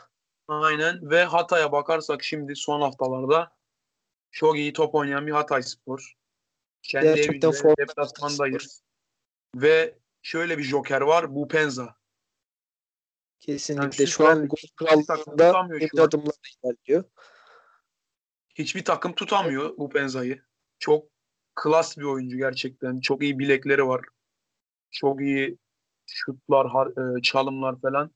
Aynen 0.47 1.09
ve 1.09 1.23
Hatay'a 1.23 1.71
bakarsak 1.71 2.23
şimdi 2.23 2.55
son 2.55 2.81
haftalarda 2.81 3.51
çok 4.31 4.57
iyi 4.57 4.73
top 4.73 4.95
oynayan 4.95 5.27
bir 5.27 5.31
Hatay 5.31 5.63
Spor. 5.63 6.13
Kendi 6.81 7.05
Gerçekten 7.05 7.51
evinde 7.51 7.75
deplasmandayız. 7.77 8.83
Ve 9.55 9.97
şöyle 10.21 10.57
bir 10.57 10.63
joker 10.63 11.01
var. 11.01 11.35
Bu 11.35 11.47
Penza. 11.47 11.95
Kesinlikle. 13.39 14.03
Yani 14.03 14.11
şu 14.11 14.27
an 14.27 14.47
gol 14.47 14.57
krallığında 14.75 15.69
bir 15.69 15.99
adımlar 15.99 16.35
ilerliyor. 16.63 17.03
Hiçbir 18.55 18.85
takım 18.85 19.15
tutamıyor 19.15 19.77
bu 19.77 19.89
Penza'yı. 19.89 20.41
Çok 20.79 21.07
klas 21.55 21.97
bir 21.97 22.03
oyuncu 22.03 22.37
gerçekten. 22.37 22.99
Çok 22.99 23.23
iyi 23.23 23.39
bilekleri 23.39 23.87
var. 23.87 24.01
Çok 24.93 25.21
iyi 25.21 25.57
şutlar, 26.07 26.87
e, 27.17 27.21
çalımlar 27.21 27.81
falan. 27.81 28.11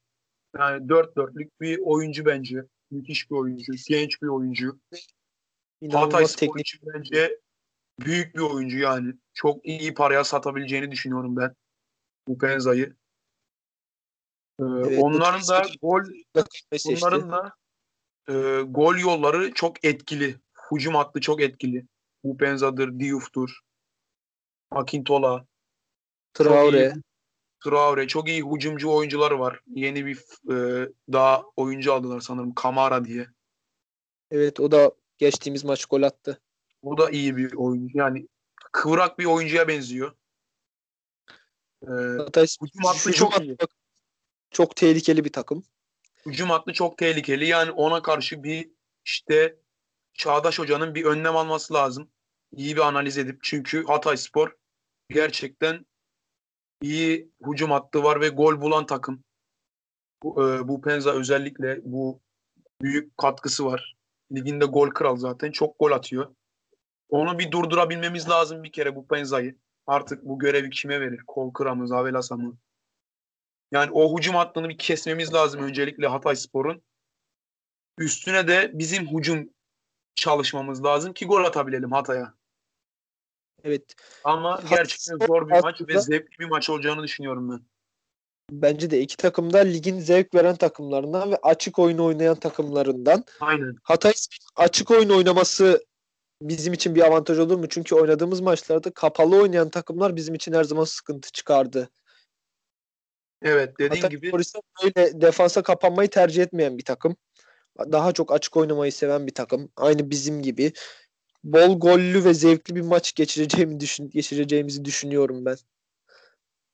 Yani 0.57 0.89
dört 0.89 1.15
dörtlük 1.15 1.61
bir 1.61 1.79
oyuncu 1.83 2.25
bence. 2.25 2.63
Müthiş 2.91 3.31
bir 3.31 3.35
oyuncu. 3.35 3.73
Genç 3.87 4.21
bir 4.21 4.27
oyuncu. 4.27 4.79
İnanılmaz 5.81 6.13
Hatay 6.13 6.27
Spor 6.27 6.59
için 6.59 6.79
bence 6.93 7.39
büyük 7.99 8.35
bir 8.35 8.41
oyuncu 8.41 8.77
yani. 8.77 9.13
Çok 9.33 9.65
iyi 9.65 9.93
paraya 9.93 10.23
satabileceğini 10.23 10.91
düşünüyorum 10.91 11.35
ben. 11.37 11.55
Bu 12.27 12.37
Penza'yı. 12.37 12.95
Ee, 14.59 14.63
evet, 14.63 14.99
onların 15.03 15.47
da 15.47 15.65
gol 15.81 16.01
onların 16.85 17.31
da 17.31 17.53
e, 18.29 18.61
gol 18.61 18.95
yolları 18.95 19.53
çok 19.53 19.85
etkili. 19.85 20.35
Hücum 20.71 20.95
hattı 20.95 21.21
çok 21.21 21.41
etkili. 21.41 21.87
Bu 22.23 22.37
Penza'dır, 22.37 22.99
Diouf'tur. 22.99 23.59
Akintola. 24.71 25.45
Traore. 26.33 26.93
Traore 27.63 28.07
çok 28.07 28.29
iyi 28.29 28.43
hücumcu 28.45 28.91
oyuncuları 28.91 29.39
var. 29.39 29.61
Yeni 29.67 30.05
bir 30.05 30.17
e, 30.51 30.89
daha 31.11 31.43
oyuncu 31.55 31.93
aldılar 31.93 32.19
sanırım 32.19 32.53
Kamara 32.53 33.05
diye. 33.05 33.27
Evet 34.31 34.59
o 34.59 34.71
da 34.71 34.91
geçtiğimiz 35.17 35.63
maç 35.63 35.85
gol 35.85 36.01
attı. 36.01 36.41
Bu 36.83 36.97
da 36.97 37.09
iyi 37.09 37.37
bir 37.37 37.53
oyuncu. 37.53 37.97
Yani 37.97 38.27
kıvrak 38.71 39.19
bir 39.19 39.25
oyuncuya 39.25 39.67
benziyor. 39.67 40.15
Ee, 41.83 41.91
Hatay 42.17 42.45
hücum 42.61 42.83
hattı 42.83 43.11
çok 43.11 43.41
iyi. 43.41 43.57
çok 44.51 44.75
tehlikeli 44.75 45.25
bir 45.25 45.31
takım. 45.31 45.63
Hücum 46.25 46.49
hattı 46.49 46.73
çok 46.73 46.97
tehlikeli. 46.97 47.47
Yani 47.47 47.71
ona 47.71 48.01
karşı 48.01 48.43
bir 48.43 48.69
işte 49.05 49.59
Çağdaş 50.13 50.59
Hoca'nın 50.59 50.95
bir 50.95 51.05
önlem 51.05 51.35
alması 51.35 51.73
lazım. 51.73 52.11
İyi 52.51 52.75
bir 52.75 52.81
analiz 52.81 53.17
edip. 53.17 53.39
Çünkü 53.43 53.83
Hatay 53.83 54.17
Spor 54.17 54.55
gerçekten 55.09 55.85
iyi 56.81 57.31
hücum 57.47 57.71
hattı 57.71 58.03
var 58.03 58.21
ve 58.21 58.29
gol 58.29 58.61
bulan 58.61 58.85
takım. 58.85 59.23
Bu, 60.23 60.43
e, 60.43 60.67
bu 60.67 60.81
Penza 60.81 61.11
özellikle 61.11 61.81
bu 61.83 62.21
büyük 62.81 63.17
katkısı 63.17 63.65
var. 63.65 63.95
Liginde 64.31 64.65
gol 64.65 64.89
kral 64.89 65.17
zaten. 65.17 65.51
Çok 65.51 65.79
gol 65.79 65.91
atıyor. 65.91 66.35
Onu 67.09 67.39
bir 67.39 67.51
durdurabilmemiz 67.51 68.29
lazım 68.29 68.63
bir 68.63 68.71
kere 68.71 68.95
bu 68.95 69.07
Penza'yı. 69.07 69.55
Artık 69.87 70.23
bu 70.23 70.39
görevi 70.39 70.69
kime 70.69 71.01
verir? 71.01 71.21
Kolkır'a 71.27 71.75
mı? 71.75 71.87
Zavelas'a 71.87 72.35
mı? 72.35 72.57
Yani 73.71 73.91
o 73.91 74.17
hücum 74.17 74.35
hattını 74.35 74.69
bir 74.69 74.77
kesmemiz 74.77 75.33
lazım 75.33 75.61
öncelikle 75.61 76.07
Hatay 76.07 76.35
Spor'un. 76.35 76.81
Üstüne 77.97 78.47
de 78.47 78.71
bizim 78.73 79.07
hücum 79.07 79.49
çalışmamız 80.15 80.83
lazım 80.83 81.13
ki 81.13 81.25
gol 81.25 81.43
atabilelim 81.43 81.91
Hatay'a. 81.91 82.36
Evet. 83.67 83.95
Ama 84.23 84.51
Hatay 84.51 84.69
gerçekten 84.69 85.27
zor 85.27 85.47
bir 85.47 85.61
maç 85.61 85.81
ve 85.87 86.01
zevkli 86.01 86.39
bir 86.39 86.49
maç 86.49 86.69
olacağını 86.69 87.03
düşünüyorum 87.03 87.51
ben. 87.51 87.61
Bence 88.51 88.91
de 88.91 89.01
iki 89.01 89.17
takım 89.17 89.53
da 89.53 89.57
ligin 89.57 89.99
zevk 89.99 90.35
veren 90.35 90.55
takımlarından 90.55 91.31
ve 91.31 91.35
açık 91.43 91.79
oyun 91.79 91.97
oynayan 91.97 92.35
takımlarından. 92.35 93.23
Aynen. 93.39 93.75
Hatay 93.83 94.13
açık 94.55 94.91
oyun 94.91 95.09
oynaması 95.09 95.85
bizim 96.41 96.73
için 96.73 96.95
bir 96.95 97.01
avantaj 97.01 97.39
olur 97.39 97.57
mu? 97.57 97.69
Çünkü 97.69 97.95
oynadığımız 97.95 98.41
maçlarda 98.41 98.91
kapalı 98.91 99.41
oynayan 99.41 99.69
takımlar 99.69 100.15
bizim 100.15 100.35
için 100.35 100.53
her 100.53 100.63
zaman 100.63 100.83
sıkıntı 100.83 101.31
çıkardı. 101.31 101.89
Evet 103.41 103.79
dediğin 103.79 104.01
Hatay 104.01 104.09
gibi 104.09 104.41
ise 104.41 104.59
böyle 104.83 105.21
defansa 105.21 105.63
kapanmayı 105.63 106.09
tercih 106.09 106.43
etmeyen 106.43 106.77
bir 106.77 106.85
takım. 106.85 107.15
Daha 107.79 108.11
çok 108.11 108.31
açık 108.31 108.57
oynamayı 108.57 108.91
seven 108.91 109.27
bir 109.27 109.33
takım. 109.33 109.71
Aynı 109.75 110.09
bizim 110.09 110.41
gibi. 110.41 110.73
Bol 111.47 111.79
gollü 111.79 112.25
ve 112.25 112.33
zevkli 112.33 112.75
bir 112.75 112.81
maç 112.81 113.13
geçireceğimi 113.15 113.79
düşün, 113.79 114.09
geçireceğimizi 114.09 114.85
düşünüyorum 114.85 115.45
ben. 115.45 115.57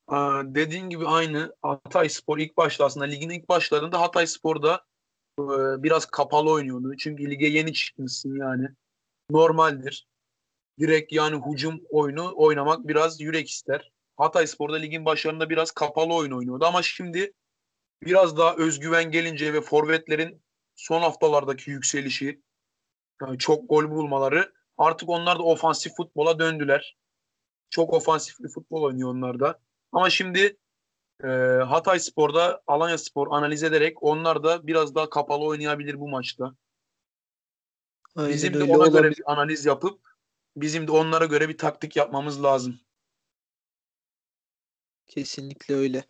Aa, 0.07 0.41
dediğin 0.45 0.89
gibi 0.89 1.07
aynı 1.07 1.55
Hatay 1.61 2.09
Spor 2.09 2.37
ilk 2.37 2.57
başta 2.57 2.85
aslında 2.85 3.05
ligin 3.05 3.29
ilk 3.29 3.49
başlarında 3.49 4.01
Hatay 4.01 4.27
Spor'da 4.27 4.85
e, 5.39 5.43
biraz 5.83 6.05
kapalı 6.05 6.51
oynuyordu. 6.51 6.97
Çünkü 6.97 7.31
lige 7.31 7.47
yeni 7.47 7.73
çıkmışsın 7.73 8.39
yani. 8.39 8.67
Normaldir. 9.29 10.07
Direkt 10.79 11.13
yani 11.13 11.41
hücum 11.51 11.81
oyunu 11.89 12.33
oynamak 12.35 12.87
biraz 12.87 13.21
yürek 13.21 13.49
ister. 13.49 13.91
Hatay 14.17 14.47
Spor'da 14.47 14.75
ligin 14.75 15.05
başlarında 15.05 15.49
biraz 15.49 15.71
kapalı 15.71 16.13
oyun 16.13 16.31
oynuyordu 16.31 16.65
ama 16.65 16.81
şimdi 16.81 17.33
biraz 18.03 18.37
daha 18.37 18.55
özgüven 18.55 19.11
gelince 19.11 19.53
ve 19.53 19.61
forvetlerin 19.61 20.41
son 20.75 21.01
haftalardaki 21.01 21.71
yükselişi 21.71 22.41
yani 23.21 23.37
çok 23.37 23.69
gol 23.69 23.89
bulmaları 23.89 24.62
artık 24.77 25.09
onlar 25.09 25.39
da 25.39 25.43
ofansif 25.43 25.95
futbola 25.95 26.39
döndüler. 26.39 26.97
Çok 27.69 27.93
ofansif 27.93 28.39
bir 28.39 28.49
futbol 28.49 28.83
oynuyor 28.83 29.09
onlar 29.09 29.39
da. 29.39 29.59
Ama 29.91 30.09
şimdi 30.09 30.57
e, 31.23 31.27
Hatay 31.67 31.99
Spor'da 31.99 32.63
Alanya 32.67 32.97
Spor 32.97 33.27
analiz 33.31 33.63
ederek 33.63 34.03
onlar 34.03 34.43
da 34.43 34.67
biraz 34.67 34.95
daha 34.95 35.09
kapalı 35.09 35.45
oynayabilir 35.45 35.99
bu 35.99 36.09
maçta. 36.09 36.55
Aynen 38.15 38.33
Bizim 38.33 38.53
de 38.53 38.63
ona 38.63 38.67
göre 38.67 38.77
olabilir. 38.77 39.17
bir 39.17 39.31
analiz 39.31 39.65
yapıp 39.65 40.01
bizim 40.55 40.87
de 40.87 40.91
onlara 40.91 41.25
göre 41.25 41.49
bir 41.49 41.57
taktik 41.57 41.95
yapmamız 41.95 42.43
lazım. 42.43 42.79
Kesinlikle 45.07 45.75
öyle. 45.75 46.03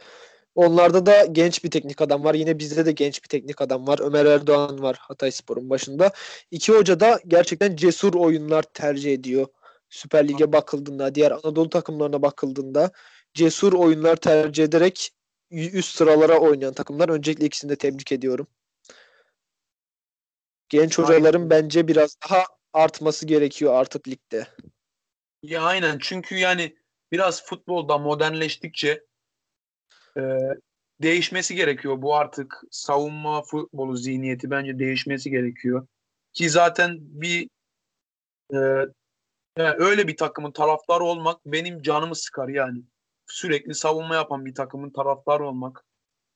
Onlarda 0.55 1.05
da 1.05 1.25
genç 1.25 1.63
bir 1.63 1.71
teknik 1.71 2.01
adam 2.01 2.23
var. 2.23 2.35
Yine 2.35 2.59
bizde 2.59 2.85
de 2.85 2.91
genç 2.91 3.23
bir 3.23 3.27
teknik 3.27 3.61
adam 3.61 3.87
var. 3.87 3.99
Ömer 3.99 4.25
Erdoğan 4.25 4.81
var 4.81 4.97
Hatayspor'un 4.99 5.69
başında. 5.69 6.11
İki 6.51 6.71
hoca 6.71 6.99
da 6.99 7.19
gerçekten 7.27 7.75
cesur 7.75 8.13
oyunlar 8.13 8.63
tercih 8.63 9.13
ediyor. 9.13 9.47
Süper 9.89 10.27
Lig'e 10.27 10.53
bakıldığında, 10.53 11.15
diğer 11.15 11.31
Anadolu 11.31 11.69
takımlarına 11.69 12.21
bakıldığında 12.21 12.91
cesur 13.33 13.73
oyunlar 13.73 14.15
tercih 14.15 14.63
ederek 14.63 15.11
üst 15.51 15.95
sıralara 15.95 16.39
oynayan 16.39 16.73
takımlar. 16.73 17.09
Öncelikle 17.09 17.45
ikisini 17.45 17.71
de 17.71 17.75
tebrik 17.75 18.11
ediyorum. 18.11 18.47
Genç 20.69 20.97
hocaların 20.97 21.49
bence 21.49 21.87
biraz 21.87 22.17
daha 22.29 22.45
artması 22.73 23.25
gerekiyor 23.25 23.73
artık 23.73 24.07
ligde. 24.07 24.47
Ya 25.43 25.63
aynen 25.63 25.97
çünkü 26.01 26.35
yani 26.35 26.75
biraz 27.11 27.45
futbolda 27.45 27.97
modernleştikçe 27.97 29.03
e, 30.17 30.21
değişmesi 31.01 31.55
gerekiyor. 31.55 32.01
Bu 32.01 32.15
artık 32.15 32.61
savunma 32.71 33.41
futbolu 33.41 33.97
zihniyeti 33.97 34.51
bence 34.51 34.79
değişmesi 34.79 35.29
gerekiyor. 35.29 35.87
Ki 36.33 36.49
zaten 36.49 36.97
bir 36.99 37.49
e, 38.53 38.57
yani 39.57 39.75
öyle 39.77 40.07
bir 40.07 40.17
takımın 40.17 40.51
taraftarı 40.51 41.03
olmak 41.03 41.45
benim 41.45 41.81
canımı 41.81 42.15
sıkar 42.15 42.47
yani. 42.47 42.83
Sürekli 43.27 43.75
savunma 43.75 44.15
yapan 44.15 44.45
bir 44.45 44.55
takımın 44.55 44.89
taraftarı 44.89 45.47
olmak. 45.47 45.85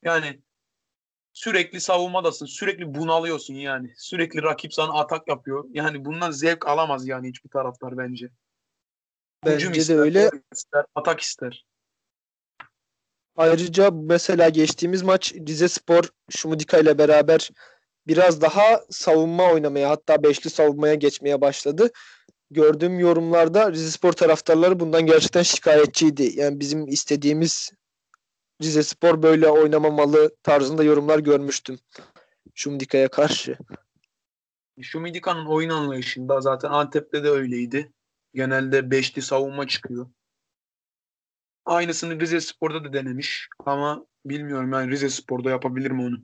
Yani 0.04 0.42
sürekli 1.34 1.82
savunmadasın. 1.82 2.46
Sürekli 2.46 2.96
bunalıyorsun 2.96 3.54
yani. 3.54 3.94
Sürekli 3.98 4.44
rakip 4.44 4.74
sana 4.74 4.94
atak 4.94 5.28
yapıyor. 5.28 5.66
Yani 5.70 6.06
bundan 6.06 6.32
zevk 6.32 6.68
alamaz 6.68 7.08
yani 7.08 7.30
hiçbir 7.30 7.50
taraftar 7.50 7.98
bence. 7.98 8.30
Hücum 9.46 9.70
Bence 9.70 9.74
de 9.74 9.78
ister, 9.78 9.98
öyle. 9.98 10.30
ister, 10.54 10.86
atak 10.96 11.20
ister. 11.20 11.66
Ayrıca 13.38 13.92
mesela 13.92 14.50
geçtiğimiz 14.50 15.04
maç 15.04 15.34
Rizespor 15.34 16.04
Şumudika 16.30 16.78
ile 16.78 16.98
beraber 16.98 17.50
biraz 18.08 18.42
daha 18.42 18.82
savunma 18.90 19.52
oynamaya 19.52 19.90
hatta 19.90 20.24
beşli 20.24 20.50
savunmaya 20.50 20.96
geçmeye 20.96 21.42
başladı. 21.42 21.90
Gördüğüm 22.52 23.00
yorumlarda 23.00 23.72
Rizespor 23.72 24.14
taraftarları 24.14 24.80
bundan 24.80 25.06
gerçekten 25.06 25.44
şikayetçiydi. 25.44 26.40
Yani 26.40 26.60
bizim 26.60 26.88
istediğimiz 26.88 27.72
Rizespor 28.62 29.24
böyle 29.24 29.48
oynamamalı 29.48 30.36
tarzında 30.44 30.84
yorumlar 30.84 31.20
görmüştüm. 31.20 31.80
Şumudika'ya 32.56 33.08
karşı. 33.08 33.58
Şumidika'nın 34.82 35.46
oyun 35.46 35.70
anlayışında 35.70 36.42
zaten 36.42 36.70
Antep'te 36.70 37.24
de 37.24 37.30
öyleydi. 37.30 37.92
Genelde 38.34 38.92
beşli 38.92 39.22
savunma 39.22 39.68
çıkıyor. 39.68 40.08
Aynısını 41.68 42.20
Rize 42.20 42.42
Spor'da 42.42 42.84
da 42.84 42.94
denemiş 42.94 43.48
ama 43.66 44.06
bilmiyorum 44.26 44.74
yani 44.74 44.92
Rize 44.92 45.10
Spor'da 45.10 45.50
yapabilir 45.50 45.92
mi 45.92 46.02
onu? 46.02 46.18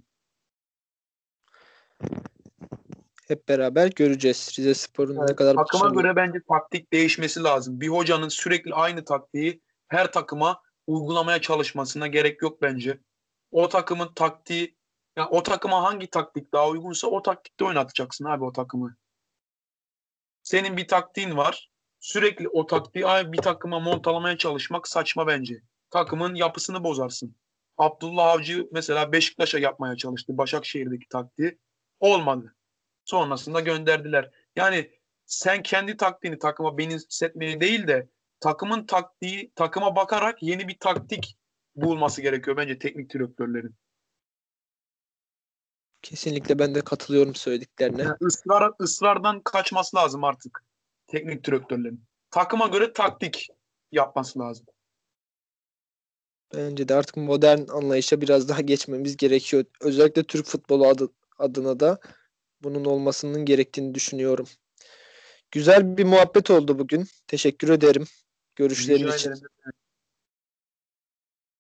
Hep 3.28 3.50
beraber 3.50 3.88
göreceğiz 3.88 4.56
Rizespor'un 4.60 5.16
ne 5.16 5.24
Evet, 5.28 5.36
kadar 5.36 5.56
takıma 5.56 5.84
başarılı. 5.84 6.02
göre 6.02 6.16
bence 6.16 6.40
taktik 6.50 6.94
değişmesi 6.94 7.44
lazım. 7.44 7.82
Bir 7.82 7.88
hocanın 7.88 8.30
sürekli 8.30 8.74
aynı 8.74 9.06
taktiği 9.06 9.62
her 9.88 10.12
takıma 10.12 10.62
uygulamaya 10.88 11.42
çalışmasına 11.42 12.08
gerek 12.08 12.42
yok 12.42 12.62
bence. 12.62 13.00
O 13.52 13.70
takımın 13.70 14.14
taktiği 14.14 14.78
ya 15.18 15.30
o 15.30 15.44
takıma 15.44 15.84
hangi 15.84 16.10
taktik 16.10 16.54
daha 16.54 16.70
uygunsa 16.70 17.08
o 17.08 17.22
taktikte 17.22 17.66
oynatacaksın 17.66 18.26
abi 18.26 18.44
o 18.44 18.52
takımı. 18.52 18.96
Senin 20.44 20.78
bir 20.78 20.88
taktiğin 20.88 21.38
var. 21.38 21.73
Sürekli 22.04 22.50
o 22.50 22.68
taktiği 22.68 23.04
bir 23.04 23.38
takıma 23.38 23.80
montalamaya 23.80 24.38
çalışmak 24.38 24.88
saçma 24.88 25.28
bence. 25.28 25.62
Takımın 25.90 26.36
yapısını 26.36 26.84
bozarsın. 26.84 27.36
Abdullah 27.78 28.26
Avcı 28.26 28.68
mesela 28.72 29.12
Beşiktaş'a 29.12 29.60
yapmaya 29.60 29.98
çalıştı 29.98 30.38
Başakşehir'deki 30.38 31.08
taktiği. 31.10 31.60
Olmadı. 32.00 32.56
Sonrasında 33.06 33.60
gönderdiler. 33.60 34.32
Yani 34.56 34.92
sen 35.26 35.64
kendi 35.64 35.98
taktiğini 35.98 36.40
takıma 36.40 36.78
benimsetmeye 36.78 37.62
değil 37.62 37.88
de 37.88 38.10
takımın 38.40 38.86
taktiği 38.86 39.52
takıma 39.56 39.96
bakarak 39.96 40.44
yeni 40.44 40.68
bir 40.68 40.80
taktik 40.80 41.38
bulması 41.76 42.22
gerekiyor 42.22 42.58
bence 42.58 42.80
teknik 42.80 43.14
direktörlerin. 43.14 43.76
Kesinlikle 46.02 46.60
ben 46.60 46.76
de 46.76 46.82
katılıyorum 46.82 47.36
söylediklerine. 47.36 48.02
Yani 48.02 48.18
ısrar, 48.22 48.72
ısrardan 48.82 49.42
kaçması 49.42 49.98
lazım 49.98 50.24
artık 50.24 50.64
teknik 51.14 51.44
direktörlerin. 51.44 52.04
Takıma 52.32 52.68
göre 52.68 52.94
taktik 52.94 53.48
yapması 53.92 54.40
lazım. 54.40 54.66
Bence 56.54 56.88
de 56.88 56.96
artık 56.96 57.18
modern 57.18 57.68
anlayışa 57.68 58.22
biraz 58.22 58.50
daha 58.50 58.62
geçmemiz 58.62 59.18
gerekiyor. 59.18 59.66
Özellikle 59.82 60.24
Türk 60.24 60.46
futbolu 60.46 60.88
adı, 60.88 61.10
adına 61.38 61.80
da 61.80 62.00
bunun 62.64 62.86
olmasının 62.86 63.46
gerektiğini 63.46 63.96
düşünüyorum. 63.96 64.48
Güzel 65.52 65.98
bir 65.98 66.04
muhabbet 66.04 66.50
oldu 66.50 66.80
bugün. 66.80 67.08
Teşekkür 67.28 67.70
ederim 67.70 68.06
görüşlerin 68.56 69.04
Rica 69.04 69.16
için. 69.16 69.32
ederim. 69.32 69.48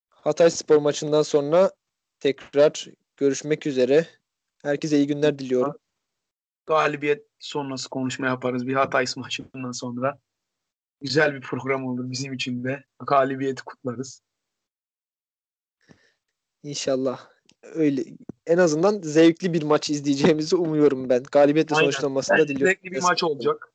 Hatay 0.09 0.49
Spor 0.49 0.77
maçından 0.77 1.21
sonra 1.21 1.71
tekrar 2.19 2.87
görüşmek 3.17 3.67
üzere. 3.67 4.07
Herkese 4.61 4.97
iyi 4.97 5.07
günler 5.07 5.39
diliyorum. 5.39 5.73
Galibiyet 6.65 7.32
sonrası 7.43 7.89
konuşma 7.89 8.27
yaparız 8.27 8.67
bir 8.67 8.73
Hatay 8.73 9.05
maçından 9.17 9.71
sonra. 9.71 10.19
Güzel 11.01 11.33
bir 11.33 11.41
program 11.41 11.85
olur 11.85 12.11
bizim 12.11 12.33
için 12.33 12.63
de. 12.63 12.83
Galibiyeti 13.07 13.63
kutlarız. 13.63 14.21
İnşallah. 16.63 17.29
Öyle 17.61 18.03
en 18.47 18.57
azından 18.57 19.01
zevkli 19.01 19.53
bir 19.53 19.63
maç 19.63 19.89
izleyeceğimizi 19.89 20.55
umuyorum 20.55 21.09
ben. 21.09 21.23
Galibiyetle 21.31 21.75
Aynen. 21.75 21.85
sonuçlanmasını 21.85 22.37
da 22.37 22.47
diliyorum. 22.47 22.67
Zevkli 22.67 22.91
bir 22.91 23.01
maç 23.01 23.23
olacak. 23.23 23.73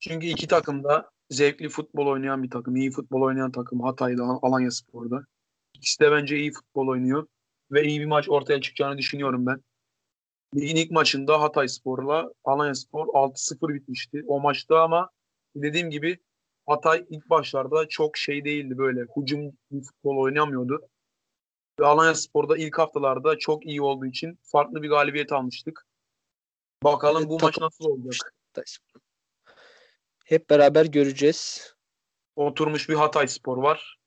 Çünkü 0.00 0.26
iki 0.26 0.48
takım 0.48 0.84
da 0.84 1.10
zevkli 1.30 1.68
futbol 1.68 2.06
oynayan 2.06 2.42
bir 2.42 2.50
takım. 2.50 2.76
iyi 2.76 2.90
futbol 2.90 3.22
oynayan 3.22 3.52
takım 3.52 3.80
Hatay'da, 3.80 4.22
Alanya 4.42 4.70
Spor'da. 4.70 5.26
İkisi 5.74 6.00
de 6.00 6.12
bence 6.12 6.38
iyi 6.38 6.52
futbol 6.52 6.88
oynuyor. 6.88 7.26
Ve 7.70 7.84
iyi 7.84 8.00
bir 8.00 8.06
maç 8.06 8.28
ortaya 8.28 8.60
çıkacağını 8.60 8.98
düşünüyorum 8.98 9.46
ben. 9.46 9.62
Ligin 10.54 10.76
ilk 10.76 10.90
maçında 10.90 11.40
Hatay 11.40 11.68
Spor'la 11.68 12.32
Alanya 12.44 12.74
Spor 12.74 13.06
6-0 13.06 13.74
bitmişti. 13.74 14.24
O 14.26 14.40
maçta 14.40 14.82
ama 14.82 15.10
dediğim 15.56 15.90
gibi 15.90 16.18
Hatay 16.66 17.04
ilk 17.10 17.30
başlarda 17.30 17.88
çok 17.88 18.16
şey 18.16 18.44
değildi 18.44 18.78
böyle. 18.78 19.00
Hücum 19.16 19.52
bir 19.70 19.82
futbol 19.82 20.16
oynamıyordu. 20.16 20.88
Ve 21.80 21.86
Alanya 21.86 22.14
Spor'da 22.14 22.56
ilk 22.56 22.78
haftalarda 22.78 23.38
çok 23.38 23.66
iyi 23.66 23.82
olduğu 23.82 24.06
için 24.06 24.38
farklı 24.42 24.82
bir 24.82 24.88
galibiyet 24.88 25.32
almıştık. 25.32 25.86
Bakalım 26.84 27.22
Evet, 27.22 27.30
bu 27.30 27.38
maç 27.42 27.58
nasıl 27.58 27.84
olacak? 27.84 28.34
Hep 30.24 30.50
beraber 30.50 30.86
göreceğiz. 30.86 31.74
Oturmuş 32.36 32.88
bir 32.88 32.94
Hatay 32.94 33.28
Spor 33.28 33.58
var. 33.58 33.98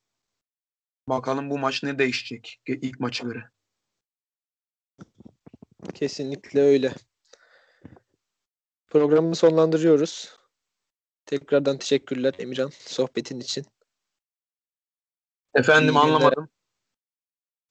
Bakalım 1.09 1.49
bu 1.49 1.57
maç 1.57 1.83
ne 1.83 1.99
değişecek 1.99 2.61
ilk 2.67 2.99
maçı 2.99 3.23
göre. 3.23 3.43
Kesinlikle 5.93 6.61
öyle. 6.61 6.93
Programı 8.87 9.35
sonlandırıyoruz. 9.35 10.37
Tekrardan 11.25 11.77
teşekkürler 11.77 12.33
Emirhan 12.39 12.69
sohbetin 12.69 13.39
için. 13.39 13.65
Efendim 15.53 15.95
İyi 15.95 15.97
anlamadım. 15.97 16.49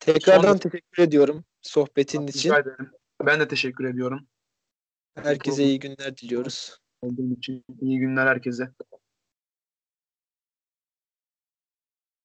Tekrardan 0.00 0.52
Son- 0.52 0.58
teşekkür 0.58 1.02
ediyorum 1.02 1.44
sohbetin 1.62 2.26
için. 2.26 2.48
Rica 2.50 2.58
ederim. 2.58 2.90
Ben 3.22 3.40
de 3.40 3.48
teşekkür 3.48 3.84
ediyorum. 3.84 4.28
Herkese 5.14 5.64
iyi 5.64 5.78
günler 5.78 6.16
diliyoruz. 6.16 6.78
Olduğum 7.02 7.32
için. 7.32 7.64
İyi 7.80 7.98
günler 7.98 8.26
herkese. 8.26 8.70